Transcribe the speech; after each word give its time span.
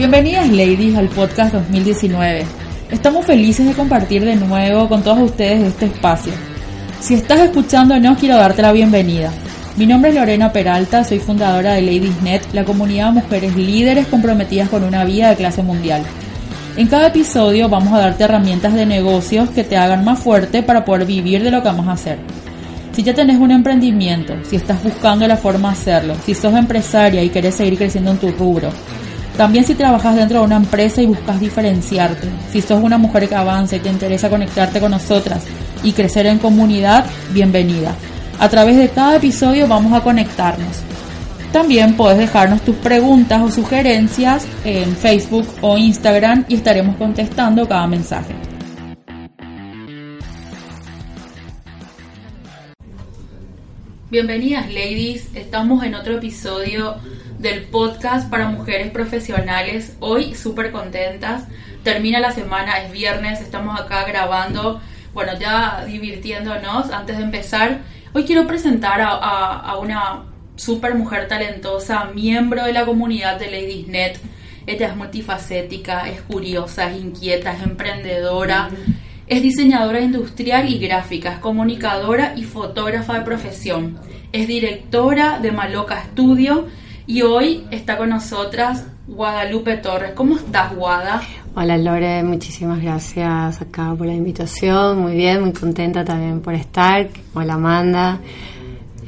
Bienvenidas 0.00 0.48
ladies 0.48 0.96
al 0.96 1.10
podcast 1.10 1.52
2019. 1.52 2.46
Estamos 2.90 3.26
felices 3.26 3.66
de 3.66 3.74
compartir 3.74 4.24
de 4.24 4.34
nuevo 4.34 4.88
con 4.88 5.02
todos 5.02 5.18
ustedes 5.18 5.60
este 5.60 5.84
espacio. 5.84 6.32
Si 7.00 7.12
estás 7.12 7.40
escuchándonos 7.40 8.16
quiero 8.16 8.36
darte 8.36 8.62
la 8.62 8.72
bienvenida. 8.72 9.30
Mi 9.76 9.84
nombre 9.84 10.08
es 10.08 10.16
Lorena 10.16 10.54
Peralta, 10.54 11.04
soy 11.04 11.18
fundadora 11.18 11.74
de 11.74 11.82
LadiesNet, 11.82 12.54
la 12.54 12.64
comunidad 12.64 13.08
de 13.08 13.20
mujeres 13.20 13.54
líderes 13.54 14.06
comprometidas 14.06 14.70
con 14.70 14.84
una 14.84 15.04
vida 15.04 15.28
de 15.28 15.36
clase 15.36 15.62
mundial. 15.62 16.02
En 16.78 16.86
cada 16.86 17.08
episodio 17.08 17.68
vamos 17.68 17.92
a 17.92 17.98
darte 17.98 18.24
herramientas 18.24 18.72
de 18.72 18.86
negocios 18.86 19.50
que 19.50 19.64
te 19.64 19.76
hagan 19.76 20.02
más 20.02 20.18
fuerte 20.18 20.62
para 20.62 20.82
poder 20.82 21.04
vivir 21.04 21.42
de 21.44 21.50
lo 21.50 21.60
que 21.60 21.68
vamos 21.68 21.88
a 21.88 21.92
hacer. 21.92 22.16
Si 22.92 23.02
ya 23.02 23.12
tenés 23.12 23.36
un 23.36 23.50
emprendimiento, 23.50 24.34
si 24.48 24.56
estás 24.56 24.82
buscando 24.82 25.28
la 25.28 25.36
forma 25.36 25.68
de 25.68 25.74
hacerlo, 25.74 26.14
si 26.24 26.32
sos 26.32 26.54
empresaria 26.54 27.22
y 27.22 27.28
querés 27.28 27.56
seguir 27.56 27.76
creciendo 27.76 28.12
en 28.12 28.16
tu 28.16 28.30
rubro, 28.30 28.70
también 29.40 29.64
si 29.64 29.74
trabajas 29.74 30.16
dentro 30.16 30.40
de 30.40 30.44
una 30.44 30.56
empresa 30.56 31.00
y 31.00 31.06
buscas 31.06 31.40
diferenciarte, 31.40 32.28
si 32.52 32.60
sos 32.60 32.82
una 32.82 32.98
mujer 32.98 33.26
que 33.26 33.34
avanza 33.34 33.76
y 33.76 33.80
te 33.80 33.88
interesa 33.88 34.28
conectarte 34.28 34.80
con 34.80 34.90
nosotras 34.90 35.42
y 35.82 35.92
crecer 35.92 36.26
en 36.26 36.38
comunidad, 36.38 37.06
bienvenida. 37.32 37.94
A 38.38 38.50
través 38.50 38.76
de 38.76 38.90
cada 38.90 39.16
episodio 39.16 39.66
vamos 39.66 39.94
a 39.94 40.02
conectarnos. 40.02 40.82
También 41.52 41.96
puedes 41.96 42.18
dejarnos 42.18 42.60
tus 42.60 42.76
preguntas 42.76 43.40
o 43.40 43.50
sugerencias 43.50 44.46
en 44.62 44.94
Facebook 44.94 45.46
o 45.62 45.78
Instagram 45.78 46.44
y 46.46 46.56
estaremos 46.56 46.96
contestando 46.96 47.66
cada 47.66 47.86
mensaje. 47.86 48.34
Bienvenidas 54.10 54.66
ladies, 54.66 55.34
estamos 55.34 55.82
en 55.82 55.94
otro 55.94 56.18
episodio 56.18 56.96
del 57.40 57.62
podcast 57.62 58.28
para 58.28 58.50
mujeres 58.50 58.90
profesionales. 58.90 59.96
Hoy 60.00 60.34
súper 60.34 60.70
contentas, 60.70 61.44
termina 61.82 62.20
la 62.20 62.32
semana, 62.32 62.82
es 62.82 62.92
viernes, 62.92 63.40
estamos 63.40 63.80
acá 63.80 64.04
grabando, 64.04 64.80
bueno, 65.14 65.32
ya 65.40 65.84
divirtiéndonos. 65.86 66.90
Antes 66.90 67.16
de 67.16 67.24
empezar, 67.24 67.78
hoy 68.12 68.24
quiero 68.24 68.46
presentar 68.46 69.00
a, 69.00 69.14
a 69.14 69.78
una 69.78 70.24
súper 70.56 70.94
mujer 70.94 71.28
talentosa, 71.28 72.10
miembro 72.14 72.64
de 72.64 72.74
la 72.74 72.84
comunidad 72.84 73.38
de 73.38 73.50
Ladiesnet. 73.50 74.20
Ella 74.66 74.88
es 74.88 74.96
multifacética, 74.96 76.10
es 76.10 76.20
curiosa, 76.20 76.90
es 76.90 77.00
inquieta, 77.00 77.54
es 77.54 77.62
emprendedora. 77.62 78.68
Es 79.26 79.42
diseñadora 79.42 80.00
industrial 80.00 80.68
y 80.68 80.78
gráfica, 80.78 81.32
es 81.32 81.38
comunicadora 81.38 82.34
y 82.36 82.44
fotógrafa 82.44 83.14
de 83.14 83.22
profesión. 83.22 83.98
Es 84.32 84.46
directora 84.46 85.38
de 85.38 85.52
Maloca 85.52 86.02
Studio 86.04 86.68
y 87.10 87.22
hoy 87.22 87.66
está 87.72 87.98
con 87.98 88.10
nosotras 88.10 88.84
Guadalupe 89.08 89.76
Torres. 89.78 90.12
¿Cómo 90.14 90.36
estás, 90.36 90.72
Guada? 90.76 91.20
Hola, 91.56 91.76
Lore. 91.76 92.22
Muchísimas 92.22 92.80
gracias 92.80 93.60
acá 93.60 93.92
por 93.98 94.06
la 94.06 94.14
invitación. 94.14 95.00
Muy 95.00 95.16
bien, 95.16 95.40
muy 95.40 95.52
contenta 95.52 96.04
también 96.04 96.40
por 96.40 96.54
estar. 96.54 97.08
Hola, 97.34 97.54
Amanda. 97.54 98.20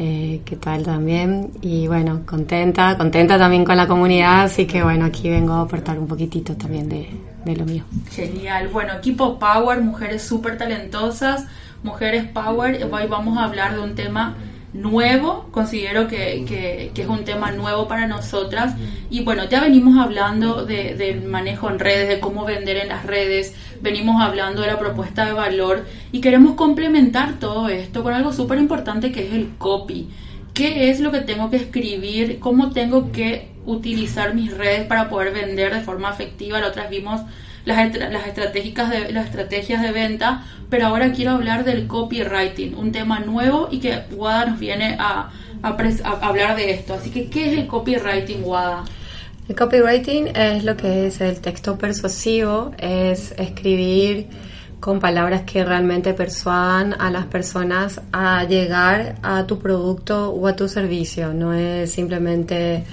Eh, 0.01 0.41
¿Qué 0.45 0.57
tal 0.57 0.83
también? 0.83 1.53
Y 1.61 1.87
bueno, 1.87 2.23
contenta, 2.27 2.99
contenta 2.99 3.39
también 3.39 3.65
con 3.65 3.77
la 3.77 3.87
comunidad, 3.87 4.43
así 4.43 4.67
que 4.67 4.83
bueno, 4.83 5.05
aquí 5.05 5.31
vengo 5.31 5.53
a 5.53 5.61
aportar 5.61 5.97
un 6.01 6.09
poquitito 6.09 6.57
también 6.57 6.89
de, 6.89 7.09
de 7.45 7.57
lo 7.57 7.65
mío. 7.65 7.85
Genial. 8.11 8.67
Bueno, 8.67 8.95
equipo 8.95 9.39
Power, 9.39 9.81
mujeres 9.81 10.25
súper 10.25 10.59
talentosas, 10.59 11.47
mujeres 11.85 12.25
Power. 12.25 12.85
Hoy 12.91 13.07
vamos 13.07 13.39
a 13.39 13.45
hablar 13.45 13.77
de 13.77 13.81
un 13.81 13.95
tema 13.95 14.35
nuevo, 14.73 15.49
considero 15.51 16.09
que, 16.09 16.45
que, 16.47 17.03
es 17.03 17.09
un 17.09 17.25
tema 17.25 17.53
nuevo 17.53 17.89
para 17.89 18.07
nosotras. 18.07 18.75
Y 19.11 19.23
bueno, 19.23 19.45
ya 19.49 19.61
venimos 19.61 19.99
hablando 19.99 20.65
de, 20.65 20.95
del 20.95 21.23
manejo 21.23 21.69
en 21.71 21.79
redes, 21.79 22.09
de 22.09 22.21
cómo 22.21 22.45
vender 22.45 22.79
en 22.79 22.89
las 22.89 23.05
redes, 23.05 23.55
venimos 23.81 24.23
hablando 24.23 24.63
de 24.63 24.69
la 24.69 24.79
propuesta 24.79 25.27
de 25.27 25.33
valor 25.33 25.87
y 26.13 26.21
queremos 26.21 26.55
complementar 26.55 27.39
todo 27.39 27.69
esto 27.69 28.03
con 28.03 28.15
algo 28.15 28.33
súper 28.33 28.59
importante 28.59 29.13
que 29.13 29.27
es 29.27 29.35
el 29.35 29.51
copy. 29.59 30.09
¿Qué 30.55 30.91
es 30.91 31.01
lo 31.01 31.11
que 31.11 31.21
tengo 31.21 31.51
que 31.51 31.57
escribir? 31.57 32.39
¿Cómo 32.39 32.73
tengo 32.73 33.11
que 33.11 33.53
utilizar 33.65 34.35
mis 34.35 34.55
redes 34.57 34.87
para 34.87 35.09
poder 35.09 35.33
vender 35.33 35.75
de 35.75 35.81
forma 35.81 36.11
efectiva? 36.11 36.61
La 36.61 36.69
otra 36.69 36.89
vimos 36.89 37.23
las, 37.65 37.95
las, 37.95 38.27
estratégicas 38.27 38.91
de, 38.91 39.13
las 39.13 39.27
estrategias 39.27 39.83
de 39.83 39.93
venta, 39.93 40.45
pero 40.71 40.87
ahora 40.87 41.13
quiero 41.13 41.33
hablar 41.33 41.65
del 41.65 41.87
copywriting, 41.87 42.75
un 42.77 42.93
tema 42.93 43.21
nuevo 43.21 43.69
y 43.71 43.79
que 43.79 44.03
Wada 44.13 44.47
nos 44.47 44.59
viene 44.59 44.97
a, 44.99 45.31
a, 45.63 46.27
hablar 46.27 46.57
de 46.57 46.73
esto. 46.73 46.95
Así 46.95 47.11
que, 47.11 47.29
¿qué 47.29 47.53
es 47.53 47.59
el 47.59 47.67
copywriting, 47.67 48.43
Wada? 48.45 48.85
El 49.49 49.57
copywriting 49.57 50.29
es 50.37 50.65
lo 50.65 50.77
que 50.77 51.07
es 51.07 51.21
el 51.21 51.41
texto 51.41 51.77
persuasivo, 51.77 52.73
es 52.79 53.35
escribir 53.37 54.29
con 54.83 54.99
palabras 54.99 55.43
que 55.43 55.65
realmente 55.65 56.13
persuadan 56.13 56.95
a 57.01 57.11
las 57.11 57.27
personas 57.27 58.01
a 58.13 58.45
llegar 58.45 59.17
a 59.23 59.47
tu 59.47 59.61
producto 59.61 60.31
o 60.31 60.49
a 60.49 60.57
tu 60.57 60.69
servicio. 60.69 61.33
No 61.33 61.53
es 61.55 61.93
simplemente 61.93 62.85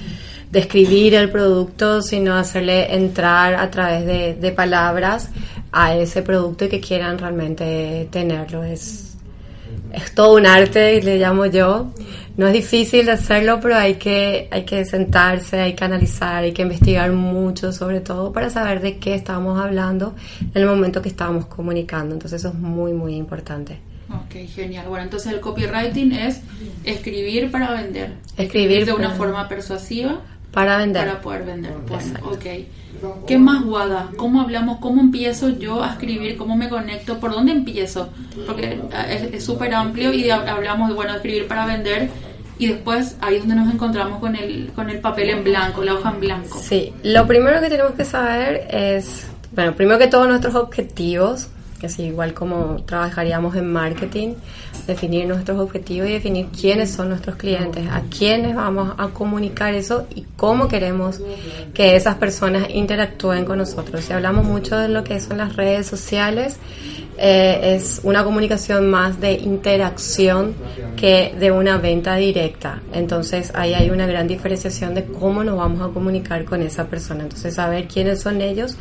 describir 0.51 1.13
el 1.15 1.29
producto, 1.29 2.01
sino 2.01 2.35
hacerle 2.35 2.95
entrar 2.95 3.55
a 3.55 3.69
través 3.69 4.05
de, 4.39 4.51
palabras 4.51 5.29
a 5.71 5.95
ese 5.95 6.21
producto 6.21 6.65
y 6.65 6.69
que 6.69 6.79
quieran 6.79 7.17
realmente 7.17 8.07
tenerlo. 8.11 8.63
Es, 8.63 9.15
es 9.93 10.15
todo 10.15 10.35
un 10.35 10.45
arte, 10.45 11.01
le 11.01 11.17
llamo 11.17 11.45
yo. 11.45 11.91
No 12.35 12.47
es 12.47 12.53
difícil 12.53 13.05
de 13.05 13.11
hacerlo, 13.11 13.59
pero 13.61 13.75
hay 13.75 13.95
que, 13.95 14.47
hay 14.49 14.63
que 14.63 14.85
sentarse, 14.85 15.59
hay 15.59 15.75
que 15.75 15.83
analizar, 15.83 16.43
hay 16.43 16.53
que 16.53 16.61
investigar 16.61 17.11
mucho, 17.11 17.71
sobre 17.73 17.99
todo 17.99 18.31
para 18.31 18.49
saber 18.49 18.81
de 18.81 18.97
qué 18.97 19.13
estábamos 19.13 19.59
hablando 19.59 20.15
en 20.41 20.61
el 20.61 20.65
momento 20.65 21.01
que 21.01 21.09
estábamos 21.09 21.45
comunicando. 21.47 22.15
Entonces 22.15 22.39
eso 22.39 22.49
es 22.49 22.55
muy, 22.55 22.93
muy 22.93 23.15
importante. 23.15 23.79
Ok, 24.11 24.47
genial. 24.47 24.87
Bueno, 24.87 25.03
entonces 25.03 25.31
el 25.31 25.39
copywriting 25.39 26.13
es 26.13 26.41
escribir 26.83 27.51
para 27.51 27.73
vender. 27.73 28.13
Escribir, 28.37 28.85
de 28.85 28.93
una 28.93 29.11
forma 29.11 29.47
persuasiva. 29.47 30.21
Para 30.51 30.77
vender. 30.77 31.07
Para 31.07 31.21
poder 31.21 31.45
vender. 31.45 31.73
Bueno, 31.87 32.19
ok. 32.23 32.45
¿Qué 33.27 33.37
más, 33.37 33.63
Guada? 33.63 34.09
¿Cómo 34.17 34.41
hablamos? 34.41 34.79
¿Cómo 34.79 34.99
empiezo 34.99 35.49
yo 35.49 35.83
a 35.83 35.91
escribir? 35.91 36.37
¿Cómo 36.37 36.55
me 36.55 36.69
conecto? 36.69 37.19
¿Por 37.19 37.31
dónde 37.31 37.51
empiezo? 37.51 38.09
Porque 38.45 38.81
es 39.09 39.43
súper 39.43 39.73
amplio 39.73 40.11
y 40.11 40.29
hablamos 40.29 40.89
de, 40.89 40.95
bueno, 40.95 41.13
escribir 41.15 41.47
para 41.47 41.65
vender 41.65 42.09
y 42.59 42.67
después 42.67 43.15
ahí 43.21 43.35
es 43.35 43.41
donde 43.41 43.55
nos 43.55 43.73
encontramos 43.73 44.19
con 44.19 44.35
el, 44.35 44.71
con 44.75 44.89
el 44.89 44.99
papel 44.99 45.29
en 45.29 45.43
blanco, 45.45 45.81
la 45.81 45.93
hoja 45.93 46.11
en 46.11 46.19
blanco. 46.19 46.59
Sí, 46.59 46.93
lo 47.03 47.25
primero 47.25 47.61
que 47.61 47.69
tenemos 47.69 47.93
que 47.93 48.03
saber 48.03 48.67
es, 48.69 49.27
bueno, 49.53 49.73
primero 49.75 49.97
que 49.97 50.07
todos 50.07 50.27
nuestros 50.27 50.55
objetivos, 50.55 51.47
que 51.79 51.87
así 51.87 52.03
igual 52.03 52.33
como 52.33 52.83
trabajaríamos 52.85 53.55
en 53.55 53.71
marketing, 53.71 54.35
definir 54.85 55.27
nuestros 55.27 55.59
objetivos 55.59 56.09
y 56.09 56.13
definir 56.13 56.47
quiénes 56.47 56.91
son 56.91 57.09
nuestros 57.09 57.35
clientes, 57.35 57.87
a 57.89 58.01
quiénes 58.01 58.55
vamos 58.55 58.93
a 58.97 59.07
comunicar 59.07 59.73
eso 59.73 60.07
y 60.13 60.25
cómo 60.35 60.67
queremos 60.67 61.21
que 61.73 61.95
esas 61.95 62.15
personas 62.15 62.67
interactúen 62.69 63.45
con 63.45 63.57
nosotros. 63.57 64.03
Si 64.03 64.13
hablamos 64.13 64.45
mucho 64.45 64.77
de 64.77 64.89
lo 64.89 65.03
que 65.03 65.19
son 65.19 65.37
las 65.37 65.55
redes 65.55 65.87
sociales, 65.87 66.57
eh, 67.21 67.75
es 67.75 67.99
una 68.03 68.23
comunicación 68.23 68.89
más 68.89 69.19
de 69.19 69.33
interacción 69.33 70.55
que 70.95 71.35
de 71.37 71.51
una 71.51 71.77
venta 71.77 72.15
directa. 72.15 72.81
Entonces 72.93 73.51
ahí 73.55 73.73
hay 73.73 73.89
una 73.89 74.07
gran 74.07 74.25
diferenciación 74.25 74.95
de 74.95 75.03
cómo 75.03 75.43
nos 75.43 75.57
vamos 75.57 75.81
a 75.81 75.93
comunicar 75.93 76.45
con 76.45 76.61
esa 76.61 76.85
persona. 76.85 77.23
Entonces 77.23 77.55
saber 77.55 77.87
quiénes 77.89 78.21
son 78.21 78.41
ellos 78.41 78.77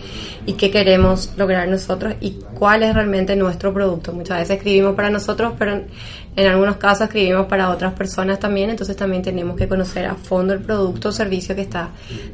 y 0.46 0.52
qué 0.52 0.70
queremos 0.70 1.32
lograr 1.36 1.66
nosotros 1.66 2.14
y 2.20 2.38
cuál 2.54 2.84
es 2.84 2.94
realmente 2.94 3.34
nuestro 3.34 3.74
producto. 3.74 4.12
Muchas 4.12 4.38
veces 4.38 4.58
escribimos 4.58 4.94
para 4.94 5.10
nosotros, 5.10 5.54
pero 5.58 5.82
en 6.36 6.46
algunos 6.46 6.76
casos 6.76 7.08
escribimos 7.08 7.46
para 7.46 7.70
otras 7.70 7.94
personas 7.94 8.38
también. 8.38 8.70
Entonces 8.70 8.96
también 8.96 9.22
tenemos 9.22 9.56
que 9.56 9.66
conocer 9.66 10.06
a 10.06 10.14
fondo 10.14 10.52
el 10.52 10.60
producto 10.60 11.08
o 11.08 11.12
servicio 11.12 11.56
que 11.56 11.62
está 11.62 11.88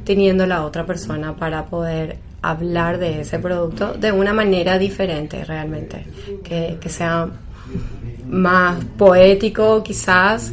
teniendo 0.05 0.47
la 0.47 0.67
otra 0.67 0.85
persona 0.85 1.35
para 1.35 1.65
poder 1.65 2.19
hablar 2.51 2.99
de 2.99 3.21
ese 3.23 3.39
producto 3.39 3.95
de 3.95 4.13
una 4.13 4.33
manera 4.33 4.79
diferente 4.79 5.45
realmente, 5.45 6.07
que, 6.43 6.79
sea 6.89 7.29
más 8.29 8.85
poético 8.97 9.83
quizás, 9.83 10.53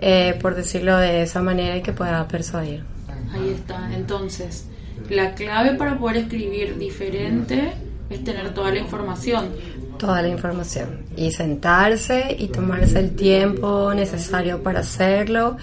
eh, 0.00 0.38
por 0.40 0.54
decirlo 0.54 0.96
de 0.96 1.22
esa 1.22 1.40
manera 1.42 1.76
y 1.76 1.82
que 1.82 1.92
pueda 1.92 2.26
persuadir. 2.28 2.84
Ahí 3.32 3.50
está, 3.50 3.94
entonces, 3.94 4.66
la 5.08 5.34
clave 5.34 5.74
para 5.74 5.98
poder 5.98 6.18
escribir 6.18 6.78
diferente 6.78 7.72
es 8.10 8.24
tener 8.24 8.52
toda 8.52 8.70
la 8.70 8.78
información. 8.78 9.48
Toda 9.98 10.22
la 10.22 10.28
información. 10.28 11.04
Y 11.16 11.30
sentarse 11.30 12.34
y 12.38 12.48
tomarse 12.48 12.98
el 12.98 13.14
tiempo 13.14 13.92
necesario 13.94 14.62
para 14.62 14.80
hacerlo 14.80 15.56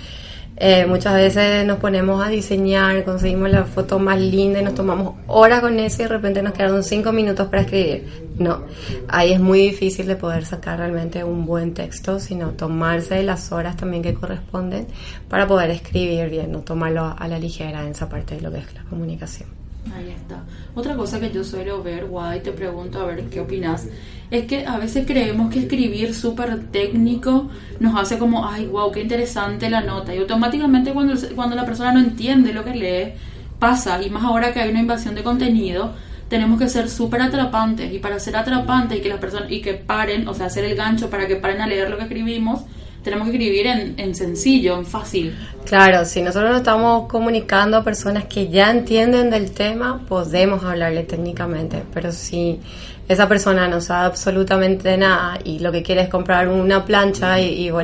eh, 0.60 0.88
muchas 0.88 1.14
veces 1.14 1.66
nos 1.68 1.78
ponemos 1.78 2.26
a 2.26 2.30
diseñar, 2.30 3.04
conseguimos 3.04 3.52
la 3.52 3.66
foto 3.66 4.00
más 4.00 4.20
linda 4.20 4.60
y 4.60 4.64
nos 4.64 4.74
tomamos 4.74 5.14
horas 5.28 5.62
con 5.62 5.80
eso 5.80 6.02
y 6.02 6.06
de 6.06 6.10
repente 6.10 6.42
nos 6.42 6.54
quedaron 6.54 6.84
cinco 6.84 7.12
minutos 7.12 7.48
para 7.48 7.62
escribir. 7.62 8.28
No, 8.40 8.64
ahí 9.08 9.34
es 9.34 9.40
muy 9.40 9.60
difícil 9.60 10.08
de 10.08 10.16
poder 10.16 10.46
sacar 10.46 10.80
realmente 10.80 11.24
un 11.24 11.46
buen 11.46 11.76
texto, 11.76 12.20
sino 12.20 12.52
tomarse 12.52 13.22
las 13.22 13.52
horas 13.52 13.78
también 13.78 14.02
que 14.02 14.16
corresponden 14.16 14.88
para 15.30 15.46
poder 15.46 15.70
escribir 15.70 16.30
bien, 16.30 16.52
no 16.52 16.62
tomarlo 16.62 17.16
a 17.16 17.28
la 17.28 17.38
ligera 17.38 17.84
en 17.84 17.92
esa 17.92 18.10
parte 18.10 18.36
de 18.36 18.42
lo 18.42 18.52
que 18.52 18.58
es 18.58 18.74
la 18.74 18.84
comunicación. 18.84 19.67
Ahí 19.96 20.10
está. 20.10 20.44
Otra 20.76 20.96
cosa 20.96 21.20
que 21.20 21.32
yo 21.32 21.44
suelo 21.44 21.84
ver, 21.84 22.06
Guada, 22.06 22.38
y 22.38 22.42
te 22.42 22.52
pregunto 22.52 23.00
a 23.00 23.06
ver 23.06 23.26
qué 23.30 23.40
opinas, 23.40 23.88
es 24.30 24.46
que 24.46 24.66
a 24.66 24.78
veces 24.78 25.06
creemos 25.08 25.52
que 25.52 25.60
escribir 25.60 26.14
súper 26.14 26.66
técnico 26.72 27.50
nos 27.80 28.00
hace 28.00 28.18
como, 28.18 28.48
ay, 28.48 28.68
wow, 28.68 28.92
qué 28.92 29.02
interesante 29.02 29.70
la 29.70 29.82
nota. 29.82 30.14
Y 30.14 30.20
automáticamente 30.20 30.94
cuando, 30.94 31.16
cuando 31.36 31.56
la 31.56 31.66
persona 31.66 31.94
no 31.94 32.00
entiende 32.00 32.54
lo 32.54 32.64
que 32.64 32.76
lee, 32.76 33.14
pasa. 33.60 34.02
Y 34.04 34.10
más 34.10 34.24
ahora 34.24 34.54
que 34.54 34.60
hay 34.60 34.70
una 34.70 34.82
invasión 34.82 35.16
de 35.16 35.24
contenido, 35.24 35.94
tenemos 36.30 36.60
que 36.60 36.68
ser 36.68 36.90
súper 36.90 37.22
atrapantes. 37.22 37.94
Y 37.94 38.00
para 38.00 38.20
ser 38.20 38.36
atrapantes 38.36 39.00
y 39.00 39.02
que 39.02 39.10
las 39.10 39.20
personas, 39.20 39.52
y 39.52 39.62
que 39.62 39.74
paren, 39.74 40.28
o 40.28 40.34
sea, 40.34 40.48
hacer 40.48 40.66
el 40.66 40.76
gancho 40.76 41.10
para 41.10 41.28
que 41.28 41.38
paren 41.38 41.62
a 41.62 41.68
leer 41.68 41.90
lo 41.90 41.98
que 41.98 42.04
escribimos, 42.04 42.62
tenemos 43.08 43.30
que 43.30 43.38
escribir 43.38 43.68
en, 43.68 43.96
en, 43.98 44.14
sencillo, 44.14 44.78
en 44.78 44.86
fácil. 44.86 45.34
Claro, 45.66 46.04
si 46.04 46.22
nosotros 46.22 46.52
nos 46.52 46.60
estamos 46.60 47.08
comunicando 47.08 47.78
a 47.78 47.84
personas 47.84 48.26
que 48.26 48.50
ya 48.50 48.70
entienden 48.70 49.30
del 49.30 49.52
tema, 49.52 50.06
podemos 50.10 50.62
hablarle 50.64 51.04
técnicamente, 51.04 51.84
pero 51.94 52.12
si 52.12 52.60
esa 53.08 53.28
persona 53.28 53.68
no 53.68 53.80
sabe 53.80 54.08
absolutamente 54.08 54.98
nada 54.98 55.40
y 55.44 55.60
lo 55.60 55.72
que 55.72 55.82
quiere 55.82 56.02
es 56.02 56.10
comprar 56.10 56.50
una 56.50 56.84
plancha 56.84 57.40
y, 57.40 57.66
y 57.66 57.72
vos 57.72 57.84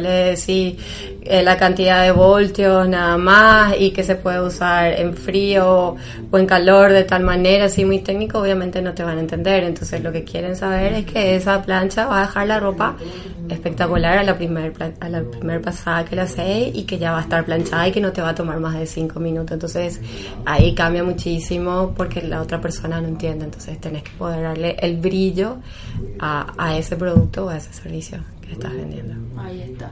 eh, 1.25 1.41
la 1.41 1.55
cantidad 1.55 2.03
de 2.03 2.11
voltios 2.11 2.87
nada 2.89 3.17
más 3.17 3.75
y 3.79 3.91
que 3.91 4.03
se 4.03 4.15
puede 4.15 4.41
usar 4.41 4.99
en 4.99 5.13
frío 5.13 5.95
o 6.29 6.37
en 6.37 6.45
calor 6.45 6.91
de 6.91 7.05
tal 7.05 7.23
manera, 7.23 7.65
así 7.65 7.85
muy 7.85 7.99
técnico, 7.99 8.39
obviamente 8.39 8.81
no 8.81 8.93
te 8.93 9.03
van 9.03 9.17
a 9.17 9.21
entender. 9.21 9.63
Entonces 9.63 10.03
lo 10.03 10.11
que 10.11 10.25
quieren 10.25 10.57
saber 10.57 10.91
es 10.93 11.05
que 11.05 11.35
esa 11.35 11.61
plancha 11.61 12.07
va 12.07 12.19
a 12.19 12.21
dejar 12.21 12.47
la 12.47 12.59
ropa 12.59 12.97
espectacular 13.49 14.17
a 14.17 14.23
la 14.23 14.35
primer, 14.35 14.73
a 14.99 15.09
la 15.09 15.21
primer 15.21 15.61
pasada 15.61 16.03
que 16.03 16.15
la 16.15 16.23
haces 16.23 16.71
y 16.73 16.83
que 16.83 16.97
ya 16.97 17.11
va 17.11 17.19
a 17.19 17.21
estar 17.21 17.45
planchada 17.45 17.87
y 17.87 17.91
que 17.91 18.01
no 18.01 18.11
te 18.11 18.21
va 18.21 18.29
a 18.29 18.35
tomar 18.35 18.59
más 18.59 18.77
de 18.77 18.85
5 18.85 19.19
minutos. 19.21 19.51
Entonces 19.51 20.01
ahí 20.45 20.75
cambia 20.75 21.03
muchísimo 21.03 21.93
porque 21.95 22.21
la 22.21 22.41
otra 22.41 22.59
persona 22.59 22.99
no 22.99 23.07
entiende. 23.07 23.45
Entonces 23.45 23.79
tenés 23.79 24.03
que 24.03 24.11
poder 24.17 24.43
darle 24.43 24.75
el 24.79 24.97
brillo 24.97 25.12
a, 26.19 26.53
a 26.57 26.77
ese 26.77 26.95
producto 26.95 27.45
o 27.45 27.49
a 27.49 27.57
ese 27.57 27.73
servicio 27.73 28.19
que 28.41 28.53
estás 28.53 28.73
vendiendo. 28.73 29.15
Ahí 29.41 29.61
está. 29.61 29.91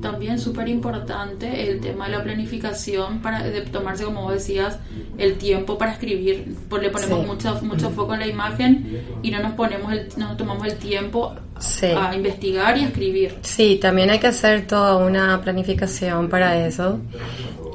También 0.00 0.38
súper 0.38 0.68
importante 0.68 1.68
el 1.70 1.80
tema 1.80 2.06
de 2.08 2.16
la 2.16 2.22
planificación 2.24 3.20
para 3.20 3.42
de 3.44 3.60
tomarse, 3.62 4.04
como 4.04 4.22
vos 4.22 4.32
decías, 4.34 4.78
el 5.18 5.38
tiempo 5.38 5.78
para 5.78 5.92
escribir. 5.92 6.54
Pues 6.68 6.82
le 6.82 6.90
ponemos 6.90 7.20
Sí. 7.20 7.26
mucho, 7.26 7.60
mucho 7.62 7.90
foco 7.90 8.14
en 8.14 8.20
la 8.20 8.26
imagen 8.26 9.00
y 9.22 9.30
no 9.30 9.40
nos 9.40 9.52
ponemos 9.52 9.92
el, 9.92 10.08
no 10.16 10.28
nos 10.28 10.36
tomamos 10.36 10.66
el 10.66 10.76
tiempo 10.78 11.34
Sí. 11.60 11.86
a 11.86 12.14
investigar 12.14 12.76
y 12.76 12.82
a 12.82 12.86
escribir. 12.88 13.36
Sí, 13.42 13.78
también 13.80 14.10
hay 14.10 14.18
que 14.18 14.26
hacer 14.28 14.66
toda 14.66 14.96
una 14.96 15.40
planificación 15.40 16.28
para 16.28 16.66
eso 16.66 16.98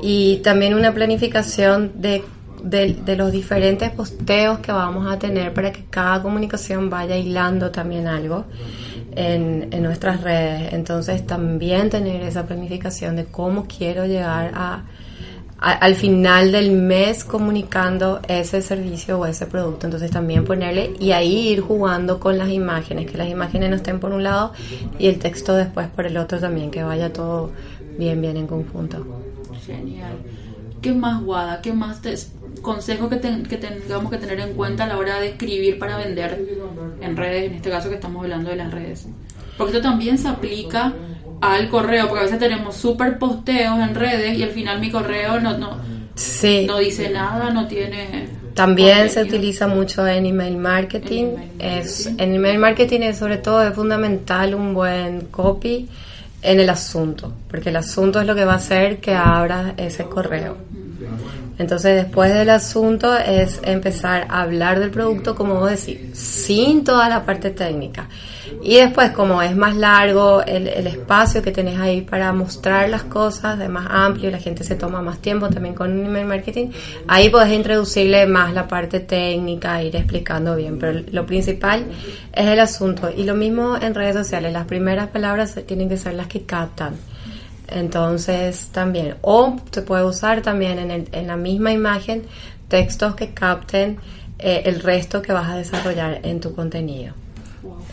y 0.04 0.38
también 0.38 0.74
una 0.74 0.94
planificación 0.94 1.94
de, 1.96 2.24
de, 2.64 2.94
de 2.94 3.16
los 3.16 3.32
diferentes 3.32 3.90
posteos 3.92 4.60
que 4.60 4.72
vamos 4.72 5.08
a 5.12 5.18
tener 5.20 5.54
para 5.54 5.72
que 5.72 5.86
cada 5.90 6.22
comunicación 6.22 6.90
vaya 6.90 7.16
hilando 7.16 7.72
también 7.72 8.08
algo 8.08 8.46
en, 9.16 9.68
en 9.72 9.84
nuestras 9.84 10.22
redes. 10.22 10.74
Entonces 10.74 11.26
también 11.26 11.90
tener 11.90 12.22
esa 12.22 12.46
planificación 12.46 13.16
de 13.16 13.26
cómo 13.26 13.66
quiero 13.68 14.06
llegar 14.06 14.52
a, 14.54 14.84
al 15.60 15.96
final 15.96 16.52
del 16.52 16.72
mes 16.72 17.24
comunicando 17.24 18.22
ese 18.28 18.62
servicio 18.62 19.20
o 19.20 19.26
ese 19.26 19.48
producto. 19.48 19.88
Entonces 19.88 20.12
también 20.12 20.46
ponerle 20.46 20.94
y 21.00 21.12
ahí 21.12 21.50
ir 21.50 21.62
jugando 21.62 22.20
con 22.20 22.38
las 22.38 22.50
imágenes, 22.50 23.10
que 23.10 23.18
las 23.18 23.30
imágenes 23.30 23.70
no 23.70 23.76
estén 23.78 24.00
por 24.00 24.12
un 24.12 24.24
lado 24.24 24.54
y 25.00 25.08
el 25.08 25.18
texto 25.18 25.56
después 25.56 25.88
por 25.88 26.06
el 26.06 26.18
otro 26.18 26.40
también, 26.40 26.70
que 26.70 26.84
vaya 26.84 27.12
todo 27.12 27.52
bien, 27.98 28.22
bien 28.22 28.38
en 28.38 28.48
conjunto. 28.48 29.06
Genial. 29.66 30.14
¿Qué 30.82 30.94
más, 30.94 31.24
Guada? 31.24 31.60
¿Qué 31.62 31.74
más 31.74 32.02
te, 32.02 32.14
consejos 32.60 33.10
que, 33.10 33.16
ten- 33.18 33.44
que 33.44 33.58
tengamos 33.58 34.12
que 34.12 34.18
tener 34.18 34.40
en 34.40 34.54
cuenta 34.54 34.84
a 34.86 34.88
la 34.88 34.98
hora 34.98 35.20
de 35.20 35.30
escribir 35.30 35.78
para 35.80 35.98
vender 35.98 36.40
en 37.02 37.16
redes? 37.18 37.46
En 37.46 37.54
este 37.56 37.70
caso 37.70 37.90
que 37.90 37.96
estamos 37.96 38.24
hablando 38.24 38.50
de 38.50 38.56
las 38.58 38.72
redes. 38.72 39.08
Porque 39.58 39.76
esto 39.78 39.88
también 39.90 40.18
se 40.18 40.28
aplica 40.28 40.94
al 41.42 41.70
correo, 41.70 42.08
porque 42.08 42.22
a 42.22 42.24
veces 42.24 42.40
tenemos 42.40 42.76
súper 42.76 43.18
posteos 43.20 43.80
en 43.80 43.96
redes 43.96 44.38
y 44.38 44.44
al 44.44 44.50
final 44.52 44.80
mi 44.80 44.90
correo 44.92 45.40
no, 45.40 45.58
no, 45.58 45.78
Sí. 46.16 46.66
no 46.68 46.80
dice 46.80 47.10
nada, 47.10 47.52
no 47.52 47.68
tiene... 47.68 48.28
También 48.56 49.08
se 49.12 49.22
utiliza 49.22 49.68
mucho 49.68 50.08
en 50.08 50.26
email 50.26 50.58
marketing. 50.58 51.26
En 51.26 51.30
email 51.34 51.52
Es, 51.60 52.06
marketing. 52.08 52.24
en 52.24 52.36
email 52.36 52.58
marketing 52.58 53.00
es 53.02 53.18
sobre 53.20 53.38
todo 53.38 53.62
es 53.62 53.74
fundamental 53.76 54.56
un 54.56 54.74
buen 54.74 55.22
copy 55.28 55.88
en 56.42 56.60
el 56.60 56.70
asunto, 56.70 57.34
porque 57.50 57.70
el 57.70 57.76
asunto 57.76 58.20
es 58.20 58.26
lo 58.26 58.34
que 58.34 58.46
va 58.46 58.54
a 58.54 58.58
hacer 58.58 58.98
que 58.98 59.14
abra 59.14 59.76
ese 59.78 60.06
correo. 60.06 60.58
Entonces 61.58 61.96
después 61.96 62.34
del 62.34 62.50
asunto 62.50 63.18
es 63.18 63.60
empezar 63.64 64.28
a 64.30 64.42
hablar 64.42 64.80
del 64.80 64.92
producto, 64.92 65.36
como 65.36 65.56
vos 65.56 65.72
decís, 65.72 66.18
sin 66.18 66.84
toda 66.84 67.10
la 67.10 67.26
parte 67.26 67.50
técnica. 67.50 68.08
Y 68.62 68.76
después, 68.76 69.12
como 69.12 69.42
es 69.42 69.56
más 69.56 69.76
largo 69.76 70.42
el, 70.44 70.68
el 70.68 70.88
espacio 70.88 71.42
que 71.42 71.52
tenés 71.52 71.80
ahí 71.80 72.02
para 72.02 72.32
mostrar 72.34 72.90
las 72.90 73.04
cosas, 73.04 73.60
de 73.60 73.70
más 73.70 73.88
amplio, 73.90 74.32
la 74.32 74.40
gente 74.40 74.64
se 74.64 74.76
toma 74.76 75.02
más 75.02 75.20
tiempo 75.20 75.50
también 75.50 75.76
con 75.76 76.06
email 76.06 76.26
marketing, 76.26 76.70
ahí 77.08 77.30
podés 77.30 77.54
introducirle 77.54 78.26
más 78.26 78.54
la 78.54 78.68
parte 78.68 79.00
técnica, 79.00 79.82
ir 79.82 79.96
explicando 79.96 80.56
bien. 80.56 80.78
Pero 80.80 81.02
lo 81.12 81.26
principal 81.26 81.86
es 82.34 82.48
el 82.48 82.60
asunto. 82.60 83.10
Y 83.16 83.24
lo 83.24 83.36
mismo 83.36 83.78
en 83.78 83.96
redes 83.96 84.16
sociales, 84.16 84.54
las 84.54 84.66
primeras 84.66 85.08
palabras 85.08 85.56
tienen 85.66 85.90
que 85.90 85.98
ser 85.98 86.14
las 86.14 86.28
que 86.28 86.44
captan. 86.44 86.96
Entonces 87.70 88.70
también, 88.72 89.16
o 89.22 89.58
se 89.72 89.82
puede 89.82 90.04
usar 90.06 90.42
también 90.42 90.80
en, 90.80 90.92
el- 90.92 91.10
en 91.12 91.28
la 91.28 91.36
misma 91.38 91.72
imagen 91.72 92.24
textos 92.68 93.16
que 93.16 93.30
capten 93.34 93.98
eh, 94.40 94.64
el 94.66 94.82
resto 94.82 95.22
que 95.22 95.34
vas 95.34 95.50
a 95.50 95.56
desarrollar 95.58 96.20
en 96.24 96.40
tu 96.40 96.54
contenido. 96.54 97.14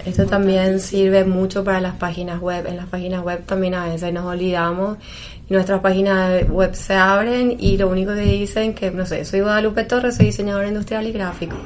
Esto 0.04 0.26
también 0.26 0.80
sirve 0.80 1.24
mucho 1.24 1.64
para 1.64 1.80
las 1.80 1.94
páginas 1.94 2.40
web. 2.40 2.66
En 2.66 2.76
las 2.76 2.86
páginas 2.86 3.22
web 3.24 3.44
también 3.46 3.74
a 3.74 3.86
veces 3.86 4.12
nos 4.12 4.26
olvidamos 4.26 4.98
y 5.48 5.52
nuestras 5.54 5.80
páginas 5.80 6.46
web 6.48 6.74
se 6.74 6.94
abren 6.94 7.56
y 7.58 7.76
lo 7.78 7.88
único 7.88 8.12
que 8.14 8.20
dicen 8.20 8.74
que, 8.74 8.90
no 8.90 9.06
sé, 9.06 9.24
soy 9.24 9.40
Guadalupe 9.40 9.84
Torres, 9.84 10.16
soy 10.16 10.26
diseñadora 10.26 10.68
industrial 10.68 11.06
y 11.06 11.12
gráfico. 11.12 11.56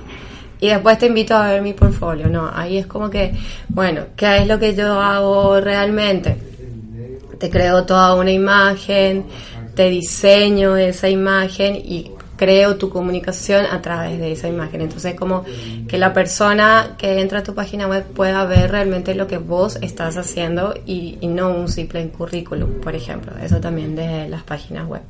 Y 0.61 0.69
después 0.69 0.99
te 0.99 1.07
invito 1.07 1.35
a 1.37 1.49
ver 1.51 1.63
mi 1.63 1.73
portfolio. 1.73 2.29
No, 2.29 2.51
ahí 2.53 2.79
es 2.79 2.87
como 2.87 3.11
que, 3.11 3.35
bueno, 3.69 4.03
¿qué 4.17 4.39
es 4.39 4.47
lo 4.47 4.59
que 4.59 4.75
yo 4.75 5.01
hago 5.01 5.61
realmente? 5.61 6.37
Te 7.39 7.51
creo 7.51 7.85
toda 7.85 8.15
una 8.15 8.33
imagen, 8.33 9.27
te 9.75 9.89
diseño 9.91 10.77
esa 10.77 11.09
imagen 11.09 11.77
y 11.77 12.11
creo 12.39 12.77
tu 12.77 12.89
comunicación 12.89 13.67
a 13.67 13.83
través 13.83 14.19
de 14.19 14.33
esa 14.33 14.49
imagen. 14.49 14.81
Entonces, 14.81 15.15
como 15.15 15.45
que 15.89 15.99
la 15.99 16.15
persona 16.15 16.95
que 16.97 17.21
entra 17.21 17.41
a 17.41 17.43
tu 17.43 17.55
página 17.55 17.87
web 17.87 18.05
pueda 18.05 18.45
ver 18.45 18.71
realmente 18.71 19.15
lo 19.15 19.27
que 19.27 19.39
vos 19.39 19.77
estás 19.83 20.17
haciendo 20.17 20.75
y, 20.87 21.19
y 21.21 21.27
no 21.27 21.51
un 21.51 21.69
simple 21.69 22.09
currículum, 22.09 22.81
por 22.81 22.95
ejemplo. 22.95 23.33
Eso 23.43 23.61
también 23.61 23.95
de 23.97 24.29
las 24.29 24.45
páginas 24.45 24.87
web. 24.87 25.03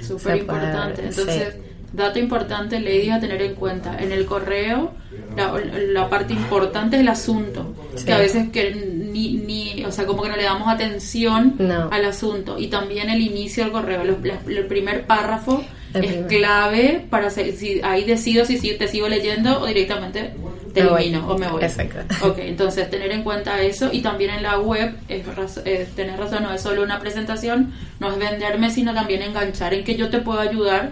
Súper 0.00 0.22
puede 0.22 0.38
importante. 0.40 1.06
Entonces, 1.06 1.54
sí. 1.54 1.60
dato 1.94 2.18
importante, 2.18 2.78
ladies, 2.78 3.12
a 3.12 3.20
tener 3.20 3.40
en 3.40 3.54
cuenta. 3.54 3.98
En 3.98 4.12
el 4.12 4.26
correo, 4.26 4.92
la, 5.36 5.54
la 5.58 6.08
parte 6.10 6.34
importante 6.34 6.96
es 6.96 7.02
el 7.02 7.08
asunto. 7.08 7.74
Sí. 7.94 8.04
Que 8.04 8.12
a 8.12 8.18
veces 8.18 8.50
que 8.50 8.68
ni, 9.14 9.34
ni, 9.34 9.84
o 9.84 9.92
sea, 9.92 10.04
como 10.06 10.22
que 10.22 10.28
no 10.28 10.36
le 10.36 10.42
damos 10.42 10.66
atención 10.68 11.54
No. 11.58 11.88
al 11.92 12.04
asunto. 12.04 12.58
Y 12.58 12.66
también 12.66 13.08
el 13.10 13.20
inicio 13.20 13.62
del 13.64 13.72
correo. 13.72 14.02
Los- 14.04 14.18
el 14.48 14.66
primer 14.66 15.06
párrafo 15.06 15.64
El 15.94 16.04
es 16.04 16.10
primer. 16.12 16.28
clave 16.28 17.06
para 17.08 17.30
se- 17.30 17.52
si 17.56 17.80
ahí 17.82 18.04
decido 18.04 18.44
si, 18.44 18.58
si 18.58 18.74
te 18.74 18.88
sigo 18.88 19.08
leyendo 19.08 19.60
o 19.60 19.66
directamente 19.66 20.32
te 20.74 20.82
Me 20.82 20.90
voy. 20.90 21.14
o 21.14 21.38
me 21.38 21.48
voy. 21.48 21.62
Exacto. 21.62 21.98
Ok, 22.28 22.38
entonces 22.40 22.90
tener 22.90 23.12
en 23.12 23.22
cuenta 23.22 23.62
eso 23.62 23.90
y 23.92 24.00
también 24.00 24.30
en 24.30 24.42
la 24.42 24.58
web, 24.58 24.96
es, 25.08 25.24
raz- 25.36 25.62
eh, 25.64 25.86
tenés 25.94 26.16
razón, 26.18 26.42
no 26.42 26.52
es 26.52 26.60
solo 26.62 26.82
una 26.82 26.98
presentación, 26.98 27.72
no 28.00 28.10
es 28.10 28.18
venderme, 28.18 28.70
sino 28.72 28.92
también 28.92 29.22
enganchar 29.22 29.72
en 29.72 29.84
que 29.84 29.94
yo 29.94 30.10
te 30.10 30.18
puedo 30.18 30.40
ayudar. 30.40 30.90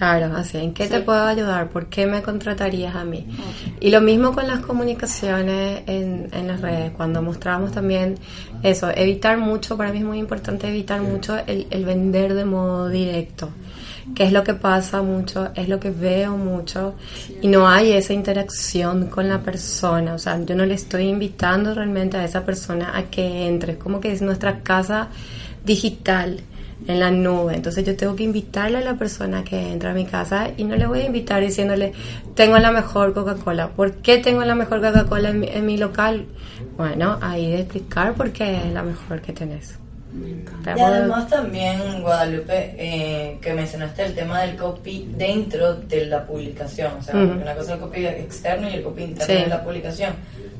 Claro, 0.00 0.34
así, 0.34 0.56
¿en 0.56 0.72
qué 0.72 0.84
Sí. 0.84 0.92
te 0.92 1.00
puedo 1.00 1.26
ayudar? 1.26 1.68
¿Por 1.68 1.88
qué 1.90 2.06
me 2.06 2.22
contratarías 2.22 2.96
a 2.96 3.04
mí? 3.04 3.26
Y 3.80 3.90
lo 3.90 4.00
mismo 4.00 4.32
con 4.32 4.46
las 4.46 4.60
comunicaciones 4.60 5.82
en, 5.86 6.30
en 6.32 6.46
las 6.46 6.62
redes, 6.62 6.92
cuando 6.92 7.20
mostramos 7.20 7.72
también 7.72 8.14
eso, 8.62 8.88
evitar 8.90 9.36
mucho, 9.36 9.76
para 9.76 9.92
mí 9.92 9.98
es 9.98 10.04
muy 10.06 10.18
importante 10.18 10.68
evitar 10.68 11.02
mucho 11.02 11.36
el, 11.46 11.66
el 11.70 11.84
vender 11.84 12.32
de 12.32 12.46
modo 12.46 12.88
directo, 12.88 13.50
que 14.14 14.24
es 14.24 14.32
lo 14.32 14.42
que 14.42 14.54
pasa 14.54 15.02
mucho, 15.02 15.50
es 15.54 15.68
lo 15.68 15.78
que 15.78 15.90
veo 15.90 16.34
mucho, 16.34 16.94
y 17.42 17.48
no 17.48 17.68
hay 17.68 17.92
esa 17.92 18.14
interacción 18.14 19.08
con 19.08 19.28
la 19.28 19.40
persona, 19.42 20.14
o 20.14 20.18
sea, 20.18 20.42
yo 20.42 20.54
no 20.54 20.64
le 20.64 20.76
estoy 20.76 21.08
invitando 21.08 21.74
realmente 21.74 22.16
a 22.16 22.24
esa 22.24 22.42
persona 22.46 22.96
a 22.96 23.02
que 23.10 23.46
entre, 23.46 23.72
es 23.72 23.78
como 23.78 24.00
que 24.00 24.12
es 24.12 24.22
nuestra 24.22 24.60
casa 24.60 25.08
digital 25.62 26.40
en 26.86 27.00
la 27.00 27.10
nube. 27.10 27.54
Entonces 27.54 27.84
yo 27.84 27.96
tengo 27.96 28.16
que 28.16 28.24
invitarle 28.24 28.78
a 28.78 28.80
la 28.82 28.94
persona 28.94 29.44
que 29.44 29.72
entra 29.72 29.90
a 29.90 29.94
mi 29.94 30.06
casa 30.06 30.50
y 30.56 30.64
no 30.64 30.76
le 30.76 30.86
voy 30.86 31.00
a 31.00 31.06
invitar 31.06 31.42
diciéndole, 31.42 31.92
tengo 32.34 32.58
la 32.58 32.72
mejor 32.72 33.12
Coca-Cola. 33.12 33.68
¿Por 33.68 33.94
qué 33.96 34.18
tengo 34.18 34.44
la 34.44 34.54
mejor 34.54 34.80
Coca-Cola 34.80 35.30
en 35.30 35.44
en 35.44 35.66
mi 35.66 35.76
local? 35.76 36.26
Bueno, 36.76 37.18
ahí 37.20 37.50
de 37.50 37.60
explicar 37.60 38.14
por 38.14 38.32
qué 38.32 38.56
es 38.56 38.72
la 38.72 38.82
mejor 38.82 39.20
que 39.20 39.32
tenés. 39.32 39.80
Y 40.76 40.80
además 40.80 41.28
también, 41.28 42.02
Guadalupe, 42.02 42.74
eh, 42.76 43.38
que 43.40 43.54
mencionaste 43.54 44.06
el 44.06 44.14
tema 44.14 44.42
del 44.42 44.56
copy 44.56 45.08
dentro 45.16 45.74
de 45.74 46.06
la 46.06 46.26
publicación. 46.26 46.94
O 46.98 47.02
sea, 47.02 47.14
una 47.14 47.54
cosa 47.54 47.74
es 47.74 47.78
el 47.78 47.78
copy 47.78 48.06
externo 48.06 48.68
y 48.68 48.74
el 48.74 48.82
copy 48.82 49.04
interno 49.04 49.34
de 49.34 49.46
la 49.46 49.62
publicación. 49.62 50.14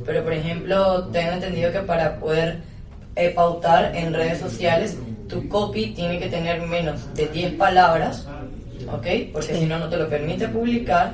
Pero, 0.07 0.23
por 0.23 0.33
ejemplo, 0.33 1.09
tengo 1.09 1.33
entendido 1.33 1.73
que 1.73 1.81
para 1.81 2.17
poder 2.17 2.59
eh, 3.17 3.31
pautar 3.31 3.97
en 3.97 4.15
redes 4.15 4.39
sociales, 4.39 4.97
tu 5.31 5.49
copy 5.49 5.93
tiene 5.95 6.19
que 6.19 6.29
tener 6.29 6.61
menos 6.67 7.15
de 7.15 7.27
10 7.29 7.55
palabras, 7.55 8.27
¿ok? 8.93 9.07
Porque 9.33 9.55
si 9.55 9.67
no, 9.67 9.79
no 9.79 9.89
te 9.89 9.97
lo 9.97 10.09
permite 10.09 10.49
publicar. 10.49 11.13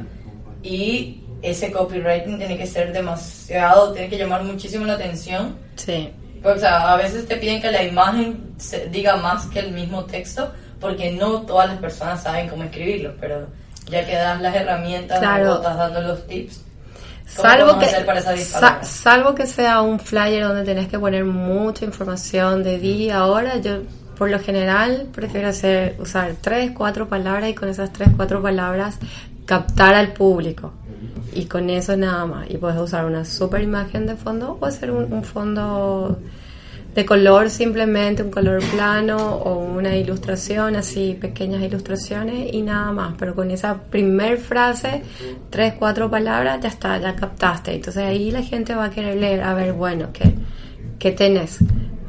Y 0.63 1.23
ese 1.43 1.71
copywriting 1.71 2.39
tiene 2.39 2.57
que 2.57 2.67
ser 2.67 2.93
demasiado, 2.93 3.93
tiene 3.93 4.09
que 4.09 4.19
llamar 4.19 4.43
muchísimo 4.43 4.87
la 4.87 4.95
atención. 4.95 5.57
Sí. 5.77 6.11
O 6.43 6.59
sea, 6.59 6.93
a 6.93 6.97
veces 6.97 7.27
te 7.27 7.37
piden 7.37 7.61
que 7.61 7.71
la 7.71 7.83
imagen 7.83 8.55
diga 8.91 9.17
más 9.17 9.47
que 9.47 9.61
el 9.61 9.73
mismo 9.73 10.05
texto, 10.05 10.53
porque 10.81 11.13
no 11.13 11.43
todas 11.43 11.69
las 11.69 11.79
personas 11.79 12.23
saben 12.23 12.49
cómo 12.49 12.65
escribirlo, 12.65 13.15
pero 13.21 13.47
ya 13.91 14.05
que 14.07 14.15
das 14.15 14.41
las 14.41 14.55
herramientas, 14.55 15.19
claro. 15.19 15.57
estás 15.57 15.77
dando 15.77 16.01
los 16.03 16.27
tips. 16.27 16.63
Salvo 17.27 17.79
que, 17.81 17.89
salvo 18.85 19.35
que 19.35 19.47
sea 19.47 19.81
un 19.81 19.99
flyer 19.99 20.45
donde 20.45 20.63
tenés 20.63 20.87
que 20.87 20.97
poner 20.97 21.25
mucha 21.25 21.85
información 21.85 22.63
de 22.63 22.79
día, 22.79 23.19
ahora 23.19 23.57
yo 23.57 23.81
por 24.17 24.31
lo 24.31 24.39
general 24.39 25.09
prefiero 25.13 25.49
hacer 25.49 25.97
usar 25.99 26.35
tres, 26.41 26.73
cuatro 26.73 27.09
palabras 27.09 27.51
y 27.51 27.55
con 27.55 27.69
esas 27.69 27.93
tres, 27.93 28.09
cuatro 28.17 28.43
palabras 28.43 28.99
captar 29.45 29.95
al 29.95 30.13
público 30.13 30.73
y 31.33 31.45
con 31.47 31.71
eso 31.71 31.97
nada 31.97 32.27
más. 32.27 32.51
Y 32.51 32.57
puedes 32.57 32.79
usar 32.81 33.05
una 33.05 33.25
super 33.25 33.63
imagen 33.63 34.07
de 34.07 34.17
fondo 34.17 34.59
o 34.61 34.67
hacer 34.67 34.91
un, 34.91 35.23
fondo 35.23 36.19
de 36.95 37.05
color 37.05 37.51
simplemente, 37.51 38.23
un 38.23 38.31
color 38.31 38.63
plano 38.75 39.19
o 39.19 39.59
una 39.59 39.95
ilustración, 39.95 40.77
así 40.77 41.17
pequeñas 41.21 41.63
ilustraciones 41.63 42.53
y 42.53 42.63
nada 42.63 42.91
más. 42.93 43.15
Pero 43.19 43.35
con 43.35 43.51
esa 43.51 43.77
primer 43.77 44.39
frase, 44.39 45.03
tres, 45.51 45.75
cuatro 45.79 46.11
palabras, 46.11 46.61
ya 46.63 46.69
está, 46.69 46.99
ya 46.99 47.15
captaste. 47.15 47.75
Entonces 47.75 48.03
ahí 48.03 48.31
la 48.31 48.43
gente 48.43 48.75
va 48.75 48.87
a 48.87 48.91
querer 48.91 49.17
leer, 49.17 49.43
a 49.43 49.55
ver, 49.55 49.75
bueno, 49.75 50.09
¿qué, 50.13 50.35
qué 50.99 51.13
tenés 51.13 51.59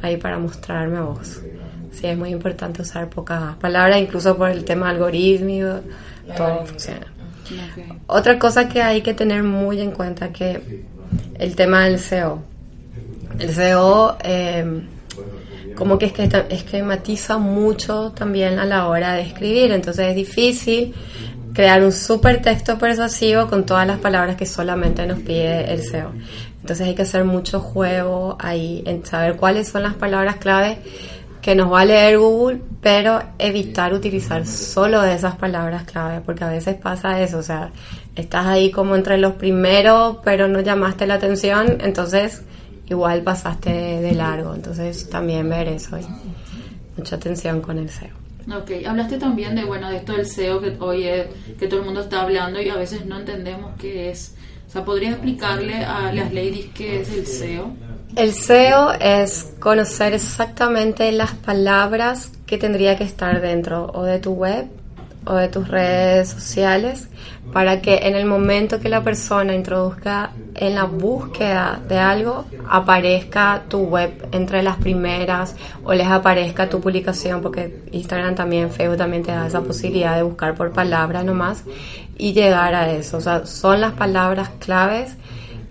ahí 0.02 0.18
para 0.18 0.40
mostrarme 0.40 1.02
vos? 1.02 1.42
Sí, 1.92 2.08
es 2.08 2.18
muy 2.18 2.30
importante 2.30 2.82
usar 2.82 3.10
pocas 3.10 3.56
palabras, 3.56 4.00
incluso 4.00 4.38
por 4.38 4.50
el 4.50 4.64
tema 4.66 4.90
algoritmo, 4.90 5.82
todo 6.36 6.66
funciona. 6.66 7.08
Otra 8.08 8.38
cosa 8.38 8.68
que 8.68 8.82
hay 8.82 9.02
que 9.02 9.14
tener 9.14 9.44
muy 9.44 9.82
en 9.82 9.92
cuenta 9.92 10.30
que 10.30 10.86
el 11.36 11.56
tema 11.56 11.86
del 11.86 12.00
SEO. 12.00 12.42
El 13.40 13.54
SEO 13.54 14.18
eh, 14.24 14.82
como 15.76 15.98
que 15.98 16.12
esquematiza 16.50 17.38
mucho 17.38 18.12
también 18.12 18.60
a 18.60 18.66
la 18.66 18.88
hora 18.88 19.14
de 19.14 19.22
escribir, 19.22 19.72
entonces 19.72 20.08
es 20.10 20.16
difícil 20.16 20.94
crear 21.54 21.84
un 21.84 21.92
super 21.92 22.42
texto 22.42 22.78
persuasivo 22.78 23.48
con 23.48 23.66
todas 23.66 23.88
las 23.88 24.00
palabras 24.00 24.36
que 24.36 24.46
solamente 24.46 25.06
nos 25.06 25.20
pide 25.20 25.72
el 25.72 25.84
SEO. 25.84 26.12
Entonces 26.62 26.88
hay 26.88 26.96
que 26.96 27.04
hacer 27.04 27.24
mucho 27.24 27.60
juego 27.60 28.38
ahí 28.40 28.84
en 28.86 29.06
saber 29.06 29.38
cuáles 29.38 29.70
son 29.70 29.84
las 29.84 29.94
palabras 29.94 30.36
clave 30.38 30.80
que 31.48 31.56
nos 31.56 31.72
va 31.72 31.80
a 31.80 31.86
leer 31.86 32.18
Google, 32.18 32.62
pero 32.82 33.24
evitar 33.40 33.94
utilizar 33.94 34.46
solo 34.46 35.02
esas 35.06 35.38
palabras 35.38 35.86
clave, 35.86 36.20
porque 36.20 36.44
a 36.44 36.50
veces 36.50 36.76
pasa 36.76 37.22
eso, 37.22 37.38
o 37.38 37.42
sea, 37.42 37.72
estás 38.18 38.48
ahí 38.48 38.70
como 38.70 38.98
entre 38.98 39.18
los 39.18 39.36
primeros, 39.36 40.18
pero 40.26 40.50
no 40.50 40.60
llamaste 40.60 41.08
la 41.08 41.14
atención, 41.14 41.78
entonces 41.80 42.44
igual 42.90 43.22
pasaste 43.22 43.70
de 43.70 44.12
largo, 44.12 44.54
entonces 44.56 45.10
también 45.10 45.48
ver 45.48 45.70
eso, 45.70 45.98
mucha 46.98 47.16
atención 47.16 47.62
con 47.62 47.78
el 47.78 47.90
SEO. 47.90 48.12
Ok, 48.54 48.86
hablaste 48.86 49.18
también 49.18 49.56
de, 49.56 49.64
bueno, 49.64 49.90
de 49.90 49.96
esto 49.96 50.18
del 50.18 50.26
SEO 50.26 50.60
que 50.60 50.76
hoy 50.82 51.06
es, 51.06 51.28
que 51.58 51.68
todo 51.68 51.80
el 51.80 51.86
mundo 51.86 52.02
está 52.02 52.24
hablando 52.24 52.62
y 52.62 52.68
a 52.68 52.76
veces 52.76 53.06
no 53.06 53.20
entendemos 53.20 53.72
qué 53.80 54.10
es. 54.10 54.36
O 54.68 54.70
sea, 54.70 54.84
¿podría 54.84 55.12
explicarle 55.12 55.78
a 55.78 56.12
las 56.12 56.34
ladies 56.34 56.66
qué 56.74 57.00
es 57.00 57.14
el 57.14 57.26
SEO? 57.26 57.87
El 58.16 58.34
SEO 58.34 58.94
es 58.94 59.54
conocer 59.60 60.14
exactamente 60.14 61.12
las 61.12 61.34
palabras 61.34 62.32
que 62.46 62.58
tendría 62.58 62.96
que 62.98 63.04
estar 63.04 63.42
dentro 63.42 63.92
o 63.94 64.04
de 64.04 64.20
tu 64.20 64.32
web 64.32 64.68
o 65.26 65.36
de 65.36 65.50
tus 65.50 65.68
redes 65.68 66.30
sociales 66.30 67.10
para 67.52 67.82
que 67.82 68.00
en 68.04 68.16
el 68.16 68.26
momento 68.26 68.80
que 68.80 68.90
la 68.90 69.04
persona 69.04 69.54
introduzca 69.54 70.32
en 70.56 70.76
la 70.76 70.86
búsqueda 70.86 71.80
de 71.88 71.98
algo 71.98 72.46
aparezca 72.70 73.64
tu 73.68 73.80
web 73.80 74.28
entre 74.32 74.64
las 74.64 74.78
primeras 74.78 75.56
o 75.84 75.94
les 75.94 76.08
aparezca 76.08 76.70
tu 76.70 76.80
publicación 76.82 77.42
porque 77.42 77.84
Instagram 77.92 78.36
también, 78.36 78.72
Facebook 78.72 78.98
también 78.98 79.24
te 79.24 79.32
da 79.32 79.48
esa 79.48 79.62
posibilidad 79.62 80.16
de 80.16 80.24
buscar 80.24 80.56
por 80.56 80.72
palabra 80.72 81.24
nomás 81.24 81.64
y 82.18 82.34
llegar 82.34 82.74
a 82.74 82.92
eso. 82.92 83.18
O 83.18 83.22
sea, 83.22 83.46
son 83.46 83.82
las 83.82 83.94
palabras 83.94 84.50
claves 84.60 85.16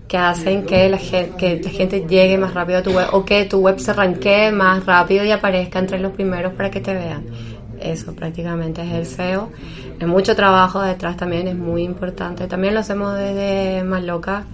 que 0.07 0.17
hacen 0.17 0.65
que 0.65 0.89
la, 0.89 0.97
gente, 0.97 1.35
que 1.37 1.61
la 1.61 1.69
gente 1.69 2.05
llegue 2.07 2.37
más 2.37 2.53
rápido 2.53 2.79
a 2.79 2.83
tu 2.83 2.91
web 2.91 3.07
o 3.11 3.25
que 3.25 3.45
tu 3.45 3.59
web 3.59 3.79
se 3.79 3.91
arranque 3.91 4.51
más 4.51 4.85
rápido 4.85 5.25
y 5.25 5.31
aparezca 5.31 5.79
entre 5.79 5.99
los 5.99 6.13
primeros 6.13 6.53
para 6.53 6.71
que 6.71 6.79
te 6.79 6.93
vean. 6.93 7.25
Eso 7.79 8.15
prácticamente 8.15 8.81
es 8.81 8.91
el 8.91 9.05
SEO. 9.05 9.49
Hay 9.99 10.07
mucho 10.07 10.35
trabajo 10.35 10.81
detrás 10.81 11.17
también, 11.17 11.47
es 11.47 11.55
muy 11.55 11.83
importante. 11.83 12.47
También 12.47 12.73
lo 12.73 12.79
hacemos 12.79 13.15
desde 13.15 13.83
Más 13.83 14.03
Loca. 14.03 14.45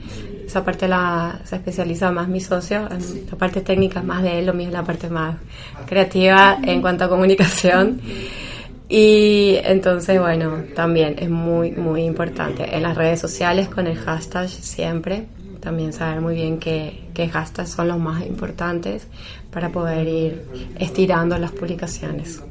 Esa 0.45 0.63
parte 0.63 0.87
la, 0.87 1.39
se 1.43 1.55
especializa 1.55 2.11
más 2.11 2.27
mi 2.27 2.41
socio. 2.41 2.87
La 3.31 3.37
parte 3.37 3.61
técnica 3.61 3.99
es 3.99 4.05
más 4.05 4.23
de 4.23 4.39
él, 4.39 4.45
lo 4.45 4.53
mío 4.53 4.67
es 4.67 4.73
la 4.73 4.83
parte 4.83 5.09
más 5.09 5.37
creativa 5.85 6.57
en 6.63 6.81
cuanto 6.81 7.05
a 7.05 7.09
comunicación. 7.09 8.01
Y 8.89 9.57
entonces, 9.63 10.19
bueno, 10.19 10.65
también 10.75 11.15
es 11.17 11.29
muy, 11.29 11.71
muy 11.71 12.03
importante. 12.03 12.75
En 12.75 12.83
las 12.83 12.95
redes 12.95 13.19
sociales 13.19 13.69
con 13.69 13.87
el 13.87 13.97
hashtag 13.97 14.49
siempre 14.49 15.27
también 15.63 15.93
saber 15.93 16.19
muy 16.19 16.35
bien 16.35 16.59
qué, 16.59 17.05
qué 17.13 17.29
hashtags 17.29 17.69
son 17.69 17.87
los 17.87 17.97
más 17.97 18.25
importantes 18.25 19.07
para 19.49 19.69
poder 19.69 20.05
ir 20.05 20.45
estirando 20.77 21.37
las 21.37 21.51
publicaciones. 21.51 22.41